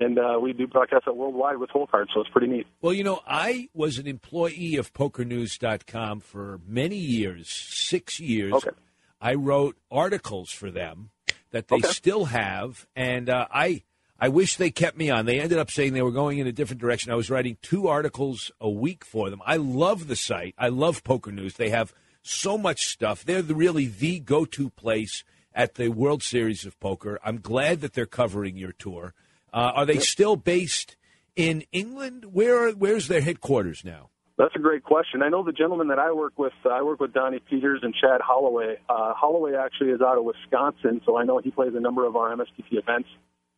[0.00, 2.66] and uh, we do broadcast it worldwide with hole cards, so it's pretty neat.
[2.80, 8.52] Well, you know, I was an employee of PokerNews.com for many years, six years.
[8.54, 8.70] Okay.
[9.20, 11.10] I wrote articles for them
[11.50, 11.88] that they Okay.
[11.88, 13.82] still have, and uh, I
[14.18, 15.26] I wish they kept me on.
[15.26, 17.10] They ended up saying they were going in a different direction.
[17.12, 19.40] I was writing two articles a week for them.
[19.46, 20.54] I love the site.
[20.58, 21.54] I love Poker News.
[21.54, 23.24] They have so much stuff.
[23.24, 25.24] They're the, really the go-to place
[25.54, 27.18] at the World Series of Poker.
[27.24, 29.14] I'm glad that they're covering your tour.
[29.52, 30.96] Uh, are they still based
[31.36, 32.26] in England?
[32.32, 34.10] Where where's their headquarters now?
[34.40, 35.22] That's a great question.
[35.22, 36.54] I know the gentleman that I work with.
[36.64, 38.76] Uh, I work with Donnie Peters and Chad Holloway.
[38.88, 42.16] Uh, Holloway actually is out of Wisconsin, so I know he plays a number of
[42.16, 43.10] our MSTP events.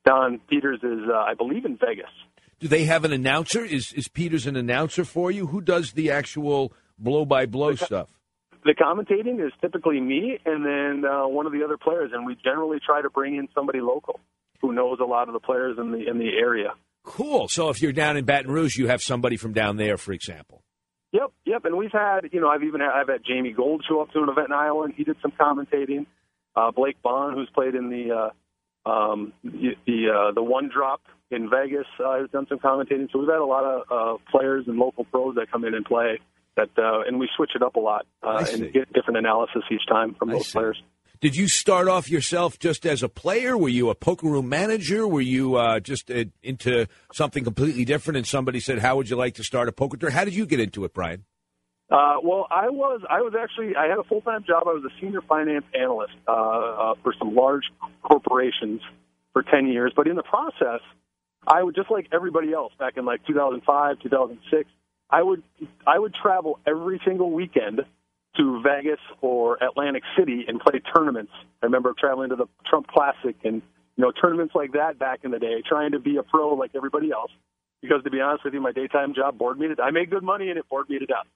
[0.05, 2.11] Don Peters is, uh, I believe, in Vegas.
[2.59, 3.65] Do they have an announcer?
[3.65, 5.47] Is is Peters an announcer for you?
[5.47, 8.09] Who does the actual blow by blow stuff?
[8.65, 12.37] The commentating is typically me and then uh, one of the other players, and we
[12.43, 14.19] generally try to bring in somebody local
[14.63, 16.73] who knows a lot of the players in the in the area.
[17.05, 17.49] Cool.
[17.49, 20.63] So if you're down in Baton Rouge, you have somebody from down there, for example.
[21.13, 21.65] Yep, yep.
[21.65, 24.23] And we've had, you know, I've even had, I've had Jamie Gold show up to
[24.23, 26.07] an event in Iowa, and he did some commentating.
[26.57, 28.31] Uh, Blake Bond, who's played in the
[28.87, 31.01] uh, um, the the, uh, the one drop
[31.31, 33.11] in Vegas, uh, has done some commentating.
[33.13, 35.85] So we've had a lot of uh, players and local pros that come in and
[35.85, 36.19] play.
[36.57, 39.87] That uh, and we switch it up a lot uh, and get different analysis each
[39.89, 40.53] time from I those see.
[40.53, 40.83] players.
[41.23, 43.57] Did you start off yourself just as a player?
[43.57, 45.07] Were you a poker room manager?
[45.07, 48.17] Were you uh, just uh, into something completely different?
[48.17, 50.47] And somebody said, "How would you like to start a poker tour?" How did you
[50.47, 51.25] get into it, Bryan?
[51.89, 54.65] Uh, well, I was I was actually I had a full time job.
[54.67, 57.67] I was a senior finance analyst uh, uh, for some large
[58.03, 58.81] corporations
[59.33, 59.93] for ten years.
[59.95, 60.81] But in the process,
[61.47, 64.69] I would just like everybody else back in like 2005, 2006.
[65.09, 65.45] I would
[65.87, 67.83] I would travel every single weekend
[68.37, 71.33] to Vegas or Atlantic City and play tournaments.
[71.63, 73.63] I remember traveling to the Trump Classic and
[73.97, 76.73] you know tournaments like that back in the day, trying to be a pro like
[76.75, 77.31] everybody else.
[77.83, 79.85] Because to be honest with you, my daytime job bored me to death.
[79.87, 81.27] I made good money and it bored me to death.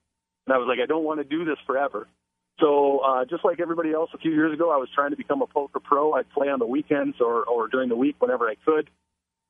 [0.47, 2.07] And I was like, I don't want to do this forever.
[2.61, 5.43] So uh, just like everybody else, a few years ago, I was trying to become
[5.43, 6.15] a poker pro.
[6.15, 8.89] I'd play on the weekends or, or during the week whenever I could.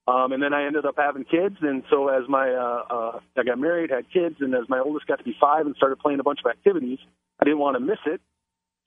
[0.09, 3.43] Um, and then I ended up having kids, and so as my uh, uh, I
[3.43, 6.21] got married, had kids, and as my oldest got to be five and started playing
[6.21, 7.01] a bunch of activities,
[7.41, 8.21] I didn't want to miss it.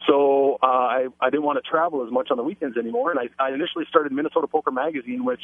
[0.07, 3.19] So uh, I I didn't want to travel as much on the weekends anymore, and
[3.19, 5.41] I, I initially started Minnesota Poker Magazine, which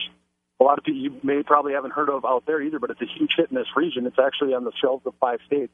[0.59, 3.01] a lot of people you may probably haven't heard of out there either, but it's
[3.01, 4.05] a huge hit in this region.
[4.05, 5.73] It's actually on the shelves of five states,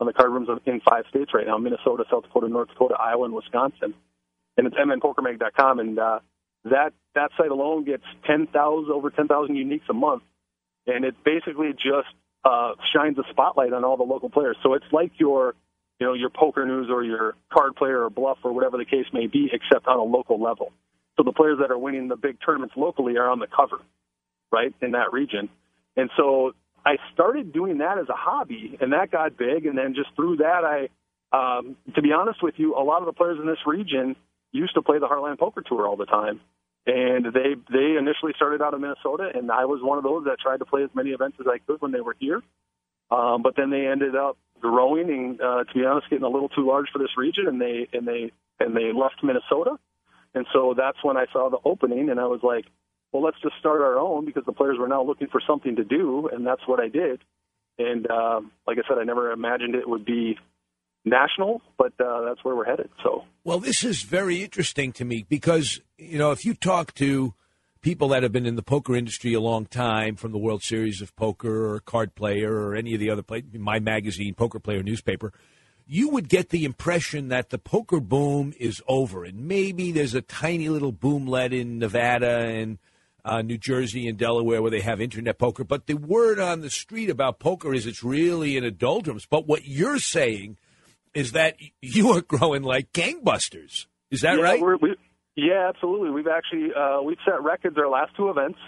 [0.00, 2.94] on the card rooms of- in five states right now: Minnesota, South Dakota, North Dakota,
[2.98, 3.94] Iowa, and Wisconsin.
[4.58, 6.20] And it's mnpokermag.com, and uh,
[6.64, 10.22] that that site alone gets ten thousand over ten thousand uniques a month,
[10.86, 12.08] and it basically just
[12.44, 14.56] uh, shines a spotlight on all the local players.
[14.62, 15.54] So it's like your
[16.00, 19.06] you know your poker news or your card player or bluff or whatever the case
[19.12, 20.72] may be, except on a local level.
[21.16, 23.82] So the players that are winning the big tournaments locally are on the cover,
[24.50, 25.48] right in that region,
[25.96, 26.52] and so
[26.84, 30.36] I started doing that as a hobby, and that got big, and then just through
[30.38, 30.88] that, I,
[31.32, 34.16] um, to be honest with you, a lot of the players in this region
[34.52, 36.40] used to play the Heartland Poker Tour all the time,
[36.86, 40.38] and they they initially started out in Minnesota, and I was one of those that
[40.40, 42.42] tried to play as many events as I could when they were here.
[43.10, 46.48] Um, but then they ended up growing, and uh, to be honest, getting a little
[46.48, 49.78] too large for this region, and they and they and they left Minnesota,
[50.34, 52.66] and so that's when I saw the opening, and I was like,
[53.12, 55.84] well, let's just start our own because the players were now looking for something to
[55.84, 57.20] do, and that's what I did.
[57.78, 60.38] And um, like I said, I never imagined it would be
[61.04, 62.90] national, but uh, that's where we're headed.
[63.02, 67.34] So Well, this is very interesting to me because, you know, if you talk to
[67.82, 71.00] people that have been in the poker industry a long time from the World Series
[71.00, 74.82] of Poker or Card Player or any of the other play, my magazine, Poker Player
[74.82, 75.32] newspaper,
[75.86, 80.20] you would get the impression that the poker boom is over and maybe there's a
[80.20, 82.78] tiny little boomlet in Nevada and
[83.24, 85.64] uh, New Jersey and Delaware where they have internet poker.
[85.64, 89.26] But the word on the street about poker is it's really in a doldrums.
[89.26, 90.58] But what you're saying
[91.14, 93.86] is that you are growing like gangbusters.
[94.10, 94.60] Is that yeah, right?
[94.60, 94.96] We're, we,
[95.40, 96.10] yeah, absolutely.
[96.10, 98.58] We've actually uh, we've set records our last two events,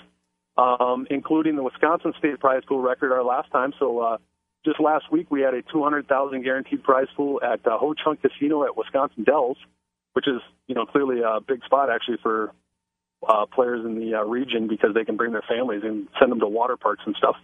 [0.56, 3.72] um, including the Wisconsin State Prize Pool record our last time.
[3.78, 4.16] So uh,
[4.64, 7.92] just last week we had a two hundred thousand guaranteed prize pool at uh, Ho
[7.92, 9.58] Chunk Casino at Wisconsin Dells,
[10.14, 12.52] which is you know clearly a big spot actually for
[13.28, 16.40] uh, players in the uh, region because they can bring their families and send them
[16.40, 17.36] to water parks and stuff.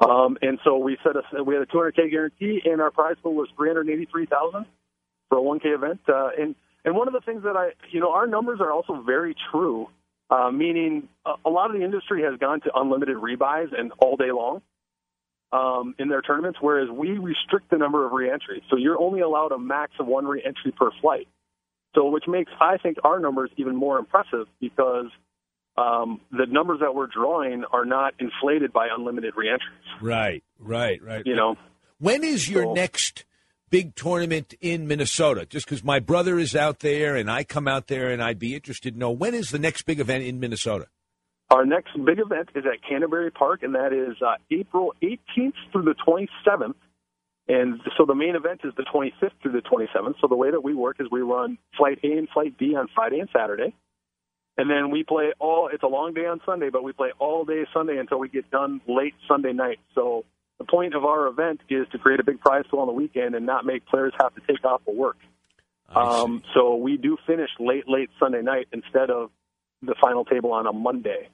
[0.00, 3.34] Um, and so we set a we had a 200k guarantee, and our prize pool
[3.34, 4.66] was 383,000
[5.28, 6.00] for a 1k event.
[6.08, 9.02] Uh, and and one of the things that I you know our numbers are also
[9.02, 9.88] very true,
[10.30, 14.16] uh, meaning a, a lot of the industry has gone to unlimited rebuys and all
[14.16, 14.62] day long
[15.52, 18.62] um, in their tournaments, whereas we restrict the number of reentries.
[18.70, 21.28] So you're only allowed a max of one reentry per flight.
[21.94, 25.06] So, which makes I think our numbers even more impressive because
[25.76, 29.68] um, the numbers that we're drawing are not inflated by unlimited reentries.
[30.00, 31.22] Right, right, right.
[31.26, 31.56] You know,
[31.98, 33.24] when is your So- next
[33.72, 35.46] big tournament in Minnesota?
[35.46, 38.54] Just because my brother is out there and I come out there, and I'd be
[38.54, 40.86] interested to know when is the next big event in Minnesota?
[41.50, 45.84] Our next big event is at Canterbury Park, and that is uh, April 18th through
[45.84, 46.74] the 27th.
[47.48, 50.14] And so the main event is the 25th through the 27th.
[50.20, 52.88] So the way that we work is we run Flight A and Flight B on
[52.94, 53.74] Friday and Saturday.
[54.58, 57.44] And then we play all, it's a long day on Sunday, but we play all
[57.44, 59.78] day Sunday until we get done late Sunday night.
[59.94, 60.24] So
[60.62, 63.34] the point of our event is to create a big prize pool on the weekend
[63.34, 65.16] and not make players have to take off of work.
[65.94, 69.30] Um, so we do finish late, late Sunday night instead of
[69.82, 71.28] the final table on a Monday,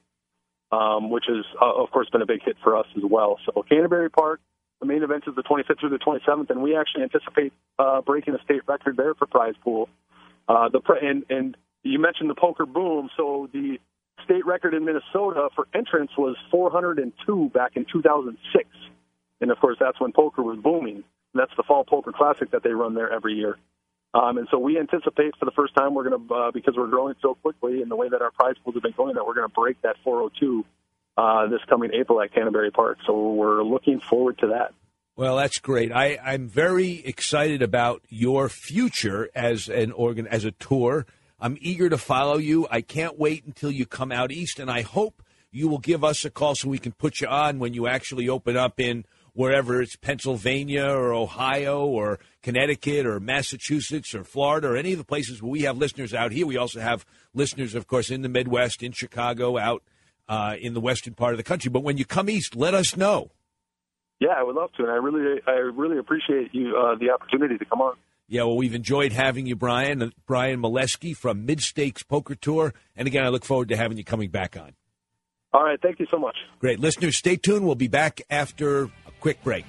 [0.73, 3.39] um, which has, uh, of course, been a big hit for us as well.
[3.45, 4.41] So Canterbury Park,
[4.81, 8.35] the main event is the 25th through the 27th, and we actually anticipate uh, breaking
[8.35, 9.89] a state record there for prize pool.
[10.49, 13.79] Uh, the and, and you mentioned the poker boom, so the
[14.25, 18.69] state record in Minnesota for entrance was 402 back in 2006,
[19.41, 21.05] and of course that's when poker was booming.
[21.35, 23.59] That's the Fall Poker Classic that they run there every year.
[24.15, 26.87] Um, and so we anticipate for the first time we're going to, uh, because we're
[26.87, 29.35] growing so quickly and the way that our prize pools have been going, that we're
[29.35, 30.65] going to break that 402
[31.19, 32.99] uh, this coming April at Canterbury Park.
[33.07, 34.73] So we're looking forward to that.
[35.17, 35.93] Well, that's great.
[35.93, 41.07] I, I'm very excited about your future as an organ as a tour.
[41.41, 42.67] I'm eager to follow you.
[42.71, 46.25] I can't wait until you come out east, and I hope you will give us
[46.25, 49.05] a call so we can put you on when you actually open up in
[49.39, 55.05] wherever it's Pennsylvania or Ohio or Connecticut or Massachusetts or Florida or any of the
[55.05, 56.45] places where we have listeners out here.
[56.45, 59.85] We also have listeners, of course, in the Midwest, in Chicago, out
[60.29, 61.71] uh, in the western part of the country.
[61.71, 63.31] But when you come east, let us know.
[64.19, 67.59] Yeah, I would love to, and I really, I really appreciate you uh, the opportunity
[67.59, 67.95] to come on.
[68.27, 70.13] Yeah, well, we've enjoyed having you, Bryan.
[70.27, 72.75] Bryan Mileski from Mid-States Poker Tour.
[72.97, 74.73] And again, I look forward to having you coming back on.
[75.53, 76.37] All right, thank you so much.
[76.59, 76.81] Great.
[76.81, 77.65] Listeners, stay tuned.
[77.65, 78.91] We'll be back after
[79.21, 79.65] quick break.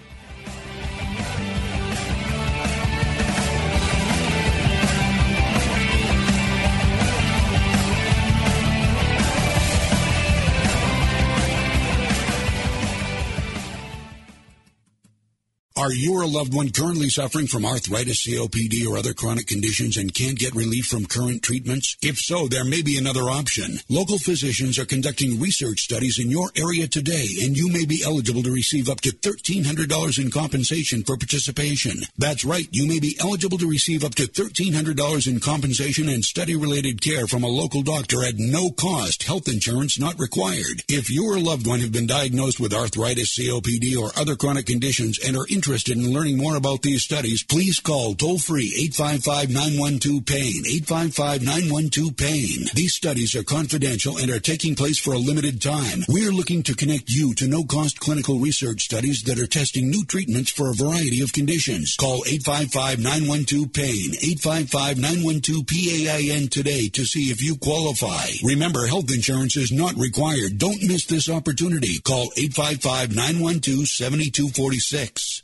[15.90, 19.98] Are you or a loved one currently suffering from arthritis, COPD, or other chronic conditions
[19.98, 21.98] and can't get relief from current treatments?
[22.04, 23.80] If so, there may be another option.
[23.90, 28.44] Local physicians are conducting research studies in your area today, and you may be eligible
[28.44, 32.04] to receive up to $1,300 in compensation for participation.
[32.20, 37.02] That's right, you may be eligible to receive up to $1,300 in compensation and study-related
[37.02, 40.84] care from a local doctor at no cost, health insurance not required.
[40.88, 44.68] If you or a loved one have been diagnosed with arthritis, COPD, or other chronic
[44.68, 49.50] conditions and are interested in learning more about these studies, please call toll free 855
[49.50, 50.64] 912 PAIN.
[50.68, 52.66] 855 912 PAIN.
[52.74, 56.04] These studies are confidential and are taking place for a limited time.
[56.10, 60.04] We're looking to connect you to no cost clinical research studies that are testing new
[60.04, 61.96] treatments for a variety of conditions.
[61.96, 64.10] Call 855 912 PAIN.
[64.20, 68.28] 855 912 PAIN today to see if you qualify.
[68.44, 70.58] Remember, health insurance is not required.
[70.58, 72.00] Don't miss this opportunity.
[72.00, 75.44] Call 855 912 7246.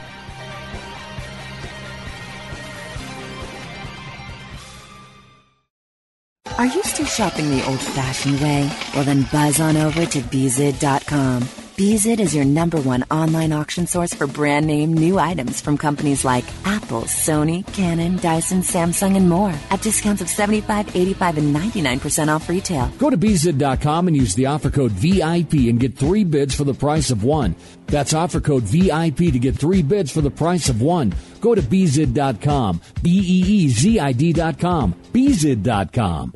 [6.61, 8.71] Are you still shopping the old fashioned way?
[8.93, 11.41] Well, then buzz on over to Beezid.com.
[11.75, 16.23] Beezid is your number one online auction source for brand name new items from companies
[16.23, 22.27] like Apple, Sony, Canon, Dyson, Samsung, and more at discounts of 75 85 and 99%
[22.27, 22.91] off retail.
[22.99, 26.75] Go to Beezid.com and use the offer code VIP and get three bids for the
[26.75, 27.55] price of one.
[27.87, 31.15] That's offer code VIP to get three bids for the price of one.
[31.39, 32.81] Go to Beezid.com.
[33.01, 34.93] B E E Z I D.com.
[35.11, 36.35] Beezid.com.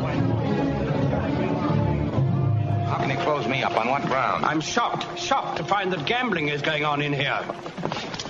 [3.01, 3.75] can he close me up?
[3.75, 4.45] On what ground?
[4.45, 7.43] I'm shocked, shocked to find that gambling is going on in here.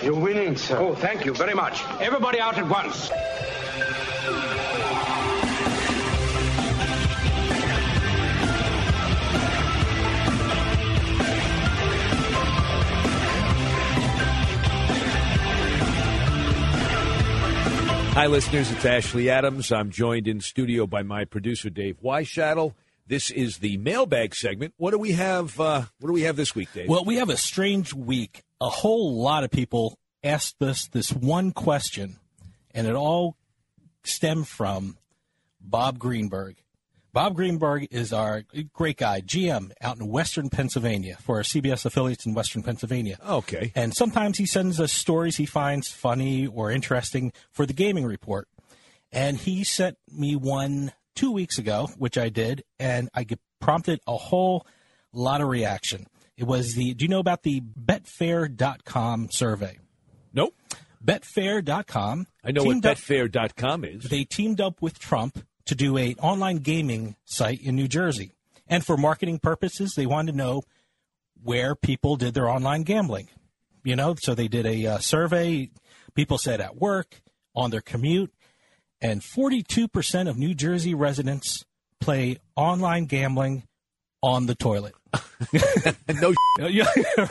[0.02, 0.78] You're winning, sir.
[0.78, 1.84] Oh, thank you very much.
[2.00, 3.12] Everybody out at once.
[18.14, 18.72] Hi, listeners.
[18.72, 19.72] It's Ashley Adams.
[19.72, 22.74] I'm joined in studio by my producer Dave Weishattle.
[23.12, 24.74] This is the mailbag segment.
[24.78, 25.60] What do we have?
[25.60, 26.88] Uh, what do we have this week, Dave?
[26.88, 28.46] Well, we have a strange week.
[28.62, 32.22] A whole lot of people asked us this one question,
[32.74, 33.36] and it all
[34.06, 34.98] stemmed from
[35.60, 36.64] Bob Greenberg.
[37.12, 42.26] Bob Greenberg is our great guy, GM out in Western Pennsylvania for our CBS affiliates
[42.26, 43.18] in Western Pennsylvania.
[43.28, 43.74] Okay.
[43.76, 48.48] And sometimes he sends us stories he finds funny or interesting for the gaming report.
[49.12, 54.00] And he sent me one two weeks ago, which I did, and I get prompted
[54.08, 54.66] a whole
[55.14, 56.08] lot of reaction.
[56.38, 59.78] It was the, do you know about the betfair.com survey?
[60.34, 60.56] Nope.
[61.04, 62.28] Betfair.com.
[62.44, 64.04] I know what up- betfair.com is.
[64.06, 68.32] They teamed up with Trump to do a online gaming site in New Jersey.
[68.68, 70.64] And for marketing purposes, they wanted to know
[71.44, 73.30] where people did their online gambling.
[73.84, 75.70] You know, so they did a uh, survey.
[76.14, 77.22] People said at work,
[77.56, 78.34] on their commute,
[79.02, 81.66] and 42% of New Jersey residents
[82.00, 83.64] play online gambling
[84.24, 84.94] on the toilet.
[86.22, 86.34] no.
[86.60, 86.86] Yeah.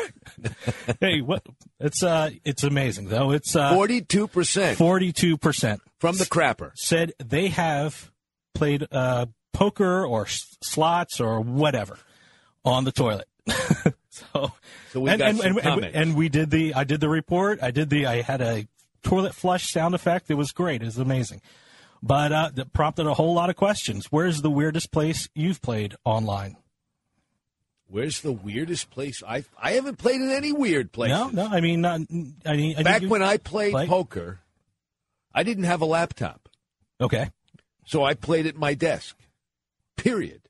[1.00, 1.42] hey, what?
[1.78, 3.30] It's uh, it's amazing though.
[3.30, 4.76] It's uh, Forty-two percent.
[4.76, 8.10] Forty-two percent from the crapper said they have
[8.54, 11.98] played uh, poker or s- slots or whatever
[12.64, 13.28] on the toilet.
[14.10, 14.52] so,
[14.92, 15.96] So we and, got and, and, and, comments.
[15.96, 16.74] and we did the.
[16.74, 17.62] I did the report.
[17.62, 18.06] I did the.
[18.06, 18.66] I had a
[19.02, 20.30] toilet flush sound effect.
[20.30, 20.82] It was great.
[20.82, 21.40] It was amazing.
[22.02, 24.06] But uh, that prompted a whole lot of questions.
[24.06, 26.56] Where's the weirdest place you've played online?
[27.86, 29.22] Where's the weirdest place?
[29.26, 31.18] I I haven't played in any weird places.
[31.18, 31.46] No, no.
[31.46, 32.00] I mean, not,
[32.46, 33.86] I mean, I Back when I played Play?
[33.88, 34.40] poker,
[35.34, 36.48] I didn't have a laptop.
[37.00, 37.30] Okay.
[37.86, 39.16] So I played at my desk.
[39.96, 40.42] Period.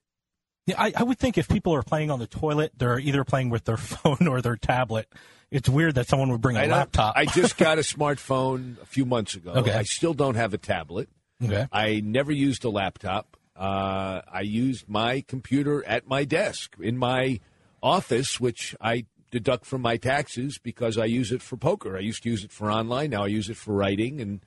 [0.67, 3.49] Yeah, I, I would think if people are playing on the toilet, they're either playing
[3.49, 5.09] with their phone or their tablet.
[5.51, 7.17] It's weird that someone would bring a I laptop.
[7.17, 9.53] I just got a smartphone a few months ago.
[9.53, 9.73] Okay.
[9.73, 11.09] I still don't have a tablet.
[11.43, 11.67] Okay.
[11.73, 13.37] I never used a laptop.
[13.57, 17.41] Uh, I used my computer at my desk in my
[17.83, 21.97] office, which I deduct from my taxes because I use it for poker.
[21.97, 23.11] I used to use it for online.
[23.11, 24.41] Now I use it for writing and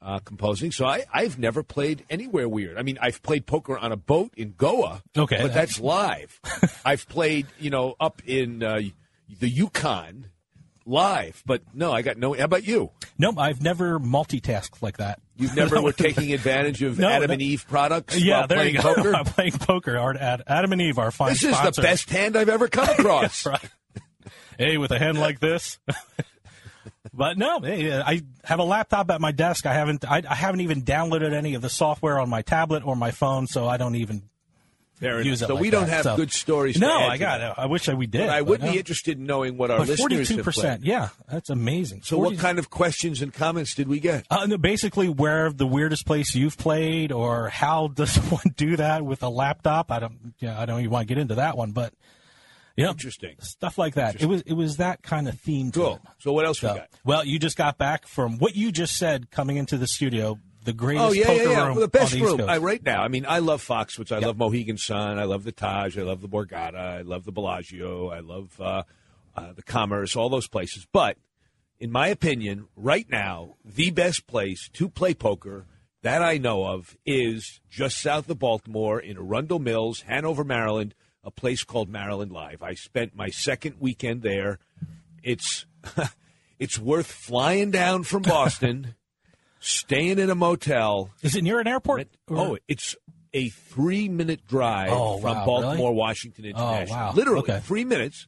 [0.00, 0.70] uh, composing.
[0.70, 2.78] So I, I've never played anywhere weird.
[2.78, 5.02] I mean, I've played poker on a boat in Goa.
[5.16, 5.42] Okay.
[5.42, 6.40] But that's live.
[6.84, 8.80] I've played, you know, up in uh,
[9.40, 10.26] the Yukon
[10.86, 11.42] live.
[11.46, 12.34] But no, I got no.
[12.34, 12.90] How about you?
[13.18, 15.20] No, I've never multitasked like that.
[15.38, 17.32] You've never were taking advantage of No, Adam no.
[17.34, 18.94] and Eve products Yeah, while there playing you go.
[18.94, 19.14] poker?
[19.14, 19.96] I'm playing poker.
[19.96, 21.30] Adam and Eve are fine.
[21.30, 23.46] This is the best hand I've ever come across.
[23.46, 23.70] right.
[24.58, 25.78] Hey, with a hand like this.
[27.14, 29.66] but no, hey, I have a laptop at my desk.
[29.66, 30.04] I haven't.
[30.04, 33.46] I, I haven't even downloaded any of the software on my tablet or my phone,
[33.46, 34.22] so I don't even
[35.00, 35.48] Fair use enough.
[35.48, 35.92] So like we don't that.
[35.92, 37.52] have So- good stories to No, I got it.
[37.56, 38.22] I wish I we did.
[38.26, 38.72] But I would no.
[38.72, 40.84] be interested in knowing what our But listeners Forty-two percent.
[40.84, 42.02] Yeah, that's amazing.
[42.02, 44.26] So what kind of questions and comments did we get?
[44.30, 49.04] Uh, no, basically, where the weirdest place you've played, or how does one do that
[49.04, 49.90] with a laptop?
[49.92, 50.34] I don't.
[50.40, 51.92] Yeah, I don't even want to get into that one, but
[52.76, 54.20] yeah, interesting stuff like that.
[54.22, 55.72] It was it was that kind of theme.
[55.72, 55.94] Cool.
[55.94, 56.00] it.
[56.20, 56.88] So what else we got?
[57.04, 60.38] Well, you just got back from what you just said coming into the studio.
[60.68, 61.66] The greatest Oh yeah, poker yeah, yeah.
[61.66, 62.42] room Well, the best the room.
[62.46, 63.02] I, right now.
[63.02, 64.12] I mean, I love Foxwoods.
[64.12, 65.18] I love Mohegan Sun.
[65.18, 65.96] I love the Taj.
[65.96, 66.76] I love the Borgata.
[66.76, 68.08] I love the Bellagio.
[68.10, 68.82] I love uh,
[69.34, 70.14] uh, the Commerce.
[70.14, 70.86] All those places.
[70.92, 71.16] But
[71.80, 75.64] in my opinion, right now, the best place to play poker
[76.02, 80.94] that I know of is just south of Baltimore in Arundel Mills, Hanover, Maryland,
[81.24, 82.62] a place called Maryland Live.
[82.62, 84.58] I spent my second weekend there.
[85.22, 85.64] It's
[86.58, 88.96] it's worth flying down from Boston,
[89.60, 91.10] staying in a motel.
[91.22, 92.08] Is it near an airport?
[92.30, 92.94] Oh, it's
[93.34, 95.96] a three minute drive Oh, from wow, Baltimore, really?
[95.98, 96.98] Washington Oh, International.
[96.98, 97.12] wow.
[97.14, 97.60] Literally Okay.
[97.60, 98.26] three minutes.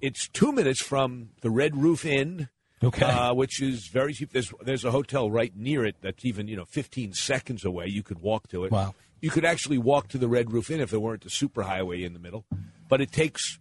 [0.00, 2.48] It's two minutes from the Red Roof Inn,
[2.82, 3.04] Okay.
[3.06, 4.32] uh, which is very cheap.
[4.32, 7.86] There's there's a hotel right near it that's even you know 15 seconds away.
[7.86, 8.72] You could walk to it.
[8.72, 8.94] Wow.
[9.20, 12.12] You could actually walk to the Red Roof Inn if there weren't a superhighway in
[12.12, 12.44] the middle,
[12.88, 13.60] but it takes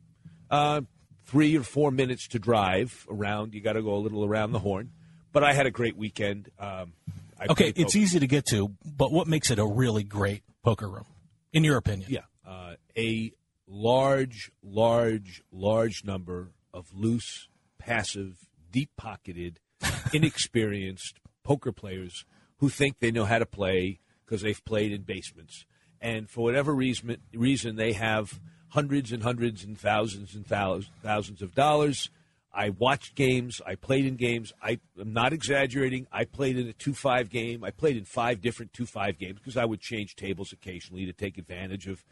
[0.50, 0.82] uh,
[1.28, 3.54] three or four minutes to drive around.
[3.54, 4.90] You got to go a little around the horn.
[5.32, 6.50] But I had a great weekend.
[6.60, 6.94] Um,
[7.40, 10.88] I Okay, it's easy to get to, but what makes it a really great poker
[10.88, 11.06] room,
[11.54, 12.10] in your opinion?
[12.12, 13.32] Yeah, uh, a
[13.68, 17.48] large, large, large number of loose,
[17.80, 18.38] passive,
[18.72, 19.60] deep-pocketed,
[20.14, 22.26] inexperienced poker players
[22.58, 25.66] who think they know how to play because they've played in basements,
[26.00, 31.42] and for whatever reason, reason they have hundreds and hundreds and thousands and thousands, thousands
[31.42, 32.10] of dollars.
[32.54, 33.62] I watched games.
[33.66, 34.52] I played in games.
[34.62, 36.08] I, am not exaggerating.
[36.12, 37.64] I played in a 2 5 game.
[37.64, 41.14] I played in five different 2 5 games because I would change tables occasionally to
[41.14, 42.04] take advantage of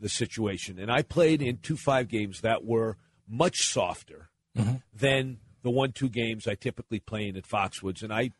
[0.00, 0.78] the situation.
[0.78, 2.96] And I played in 2 5 games that were
[3.28, 4.76] much softer mm-hmm.
[4.94, 8.02] than the 1 2 games I typically play in at Foxwoods.
[8.02, 8.30] And I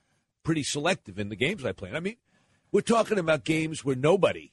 [0.42, 1.90] pretty selective in the games I play.
[1.90, 1.96] in.
[1.96, 2.16] I mean,
[2.72, 4.53] we're talking about games where nobody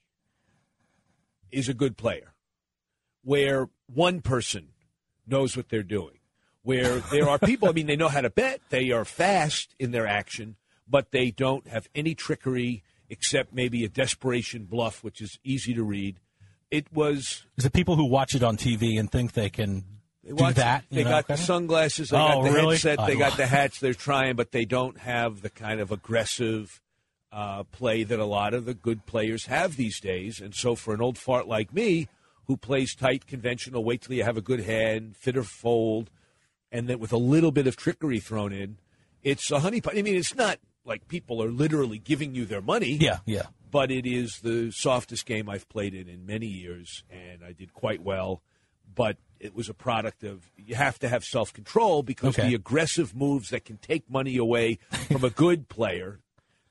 [1.52, 2.34] is a good player,
[3.24, 4.70] where one person
[5.26, 6.17] knows what they're doing,
[6.68, 9.92] where there are people, I mean, they know how to bet, they are fast in
[9.92, 15.40] their action, but they don't have any trickery except maybe a desperation bluff, which is
[15.46, 16.20] easy to read.
[16.70, 19.86] It was Is it people who watch it on TV and think they can
[20.26, 20.84] they do watch- that?
[20.92, 22.76] They know, got the sunglasses, they Oh, got the really?
[22.76, 23.80] headset, they got the hats.
[23.80, 26.82] They're trying, but they don't have the kind of aggressive
[27.32, 30.42] uh, play that a lot of the good players have these days.
[30.42, 32.10] And so, for an old fart like me,
[32.48, 36.10] who plays tight, conventional, wait till you have a good hand, fit or fold,
[36.72, 38.78] and then with a little bit of trickery thrown in,
[39.24, 39.98] it's a honey pot.
[39.98, 42.92] I mean, it's not like people are literally giving you their money.
[42.92, 43.44] Yeah, yeah.
[43.70, 47.74] But it is the softest game I've played in in many years, and I did
[47.74, 48.42] quite well.
[48.96, 52.48] But it was a product of you have to have self control because Okay.
[52.50, 54.80] the aggressive moves that can take money away
[55.12, 56.20] from a good player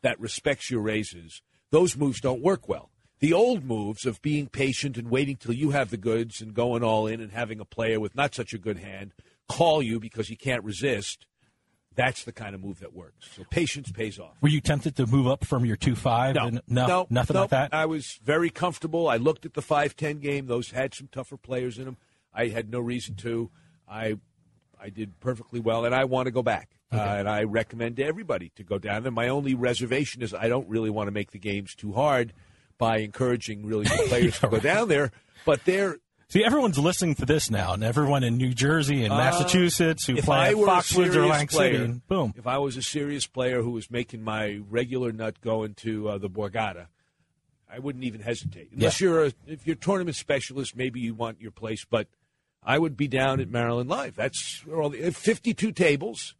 [0.03, 2.91] that respects your raises, those moves don't work well.
[3.19, 6.83] The old moves of being patient and waiting till you have the goods and going
[6.83, 9.13] all in and having a player with not such a good hand
[9.49, 11.27] call you because he can't resist,
[11.95, 13.29] that's the kind of move that works.
[13.35, 14.37] So patience pays off.
[14.41, 16.35] Were you tempted to move up from your two five?
[16.35, 17.41] No, and, no, no, nothing no.
[17.43, 17.75] like that.
[17.75, 19.09] I was very comfortable.
[19.09, 21.97] I looked at the five ten game; those had some tougher players in them.
[22.35, 23.51] I had no reason to.
[23.89, 24.19] I
[24.79, 26.71] I did perfectly well, and I want to go back.
[26.93, 29.11] Uh, and I recommend to everybody to go down there.
[29.11, 32.33] My only reservation is I don't really want to make the games too hard
[32.79, 35.11] by encouraging really good players to go down there.
[35.45, 39.17] But they're See, everyone's listening to this now, and everyone in New Jersey and Uh,
[39.17, 42.35] Massachusetts who play I at Foxwoods or Lang City, boom.
[42.37, 46.19] If I was a serious player who was making my regular nut going to uh,
[46.19, 46.87] the Borgata,
[47.71, 48.71] I wouldn't even hesitate.
[48.73, 51.85] Unless you're a if you're a tournament specialist, maybe you want your place.
[51.89, 52.09] But
[52.61, 54.17] I would be down at Maryland Live.
[54.17, 56.35] That's all the 52 tables.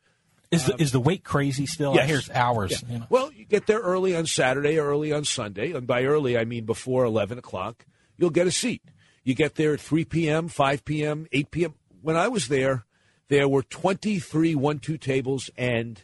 [0.51, 1.93] Is the, is the wait crazy still?
[1.93, 2.09] I Yes.
[2.09, 2.83] hear it's hours.
[2.87, 2.93] Yeah.
[2.93, 3.07] You know?
[3.11, 5.73] Well, you get there early on Saturday or early on Sunday.
[5.73, 7.85] And by early, I mean before 11 o'clock.
[8.17, 8.83] You'll get a seat.
[9.27, 11.75] You get there at 3 p.m., 5 p.m., 8 p.m.
[12.01, 12.87] When I was there,
[13.27, 16.01] there were 23 one two tables and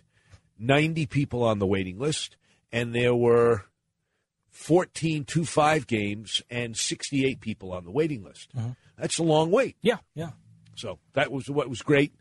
[0.58, 2.36] 90 people on the waiting list.
[2.72, 3.66] And there were
[4.50, 8.52] 14 two five games and 68 people on the waiting list.
[8.56, 8.70] Mm-hmm.
[8.98, 9.76] That's a long wait.
[9.82, 10.30] Yeah, yeah.
[10.74, 12.12] So that was what was great.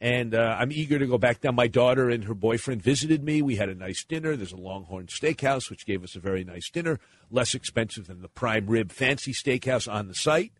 [0.00, 1.56] And uh, I'm eager to go back down.
[1.56, 3.42] My daughter and her boyfriend visited me.
[3.42, 4.36] We had a nice dinner.
[4.36, 7.00] There's a Longhorn Steakhouse, which gave us a very nice dinner,
[7.32, 10.52] less expensive than the prime rib fancy steakhouse on the site.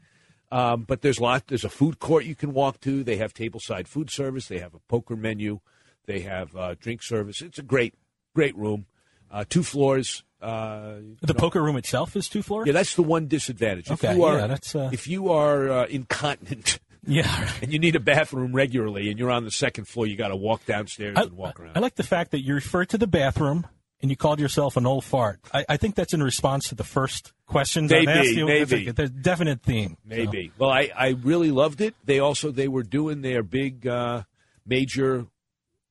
[0.51, 1.47] Um, but there's a lot.
[1.47, 3.05] There's a food court you can walk to.
[3.05, 4.49] They have tableside food service.
[4.49, 5.61] They have a poker menu.
[6.07, 7.41] They have uh, drink service.
[7.41, 7.95] It's a great,
[8.34, 8.86] great room.
[9.30, 10.24] Uh, two floors.
[10.41, 12.66] Uh, The poker room itself is two floors.
[12.66, 13.91] yeah, that's the one disadvantage.
[13.91, 17.78] If Okay, you are, yeah, that's, uh, if you are uh, incontinent, yeah, and you
[17.78, 21.16] need a bathroom regularly, and you're on the second floor, you got to walk downstairs
[21.16, 21.76] I, and walk around.
[21.76, 23.66] I like the fact that you refer to the bathroom
[24.01, 25.40] and you called yourself an old fart.
[25.53, 28.49] I, I think that's in response to the first questions Maybe, I've asked you.
[28.49, 28.90] It's maybe.
[28.90, 29.96] There's a definite theme.
[30.05, 30.53] Maybe.
[30.59, 31.94] Well, I, I really loved it.
[32.05, 34.22] They also they were doing their big uh,
[34.64, 35.26] major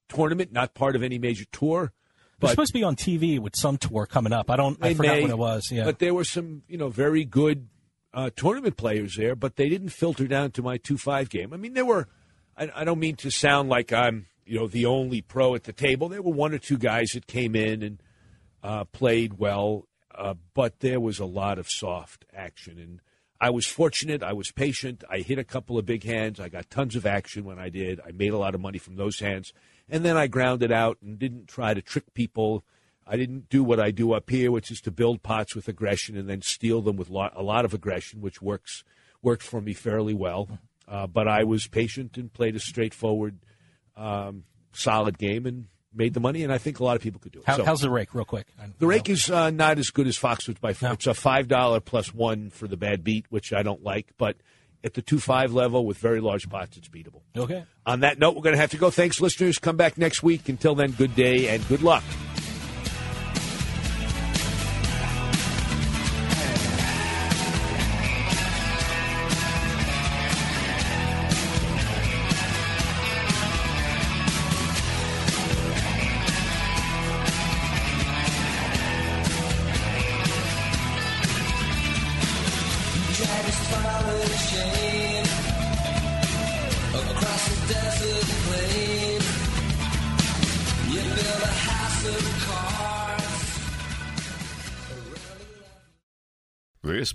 [0.10, 1.92] tournament, not part of any major tour.
[2.40, 4.52] But supposed to be on TV with some tour coming up.
[4.52, 4.78] I don't.
[4.80, 5.72] I forgot may, what it was.
[5.72, 5.86] Yeah.
[5.86, 7.68] But there were some, you know, very good
[8.14, 11.54] uh, tournament players there, but they didn't filter down to my two five game.
[11.54, 12.08] I mean, there were.
[12.58, 15.74] I, I don't mean to sound like I'm, you know, the only pro at the
[15.74, 16.10] table.
[16.10, 18.04] There were one or two guys that came in and
[18.64, 22.80] uh, played well, uh, but there was a lot of soft action.
[22.80, 23.02] And
[23.40, 24.24] I was fortunate.
[24.24, 25.04] I was patient.
[25.10, 26.40] I hit a couple of big hands.
[26.40, 28.00] I got tons of action when I did.
[28.00, 29.54] I made a lot of money from those hands.
[29.88, 32.66] And then I grounded out and didn't try to trick people.
[33.10, 36.18] I didn't do what I do up here, which is to build pots with aggression
[36.18, 38.84] and then steal them with lo- a lot of aggression, which works
[39.22, 40.60] worked for me fairly well.
[40.88, 43.40] Uh, but I was patient and played a straightforward,
[43.96, 44.44] um,
[44.74, 46.44] solid game and made the money.
[46.44, 47.46] And I think a lot of people could do it.
[47.46, 48.48] How, So- how's the rake, real quick?
[48.80, 50.94] the rake is uh, not as good as Foxwoods by far.
[50.94, 54.12] It's a five dollar plus one for the bad beat, which I don't like.
[54.18, 54.38] But
[54.84, 57.22] at the two five level with very large pots, it's beatable.
[57.36, 57.64] Okay.
[57.86, 58.92] On that note, we're going to have to go.
[58.92, 59.58] Thanks, listeners.
[59.58, 60.48] Come back next week.
[60.50, 62.04] Until then, good day and good luck.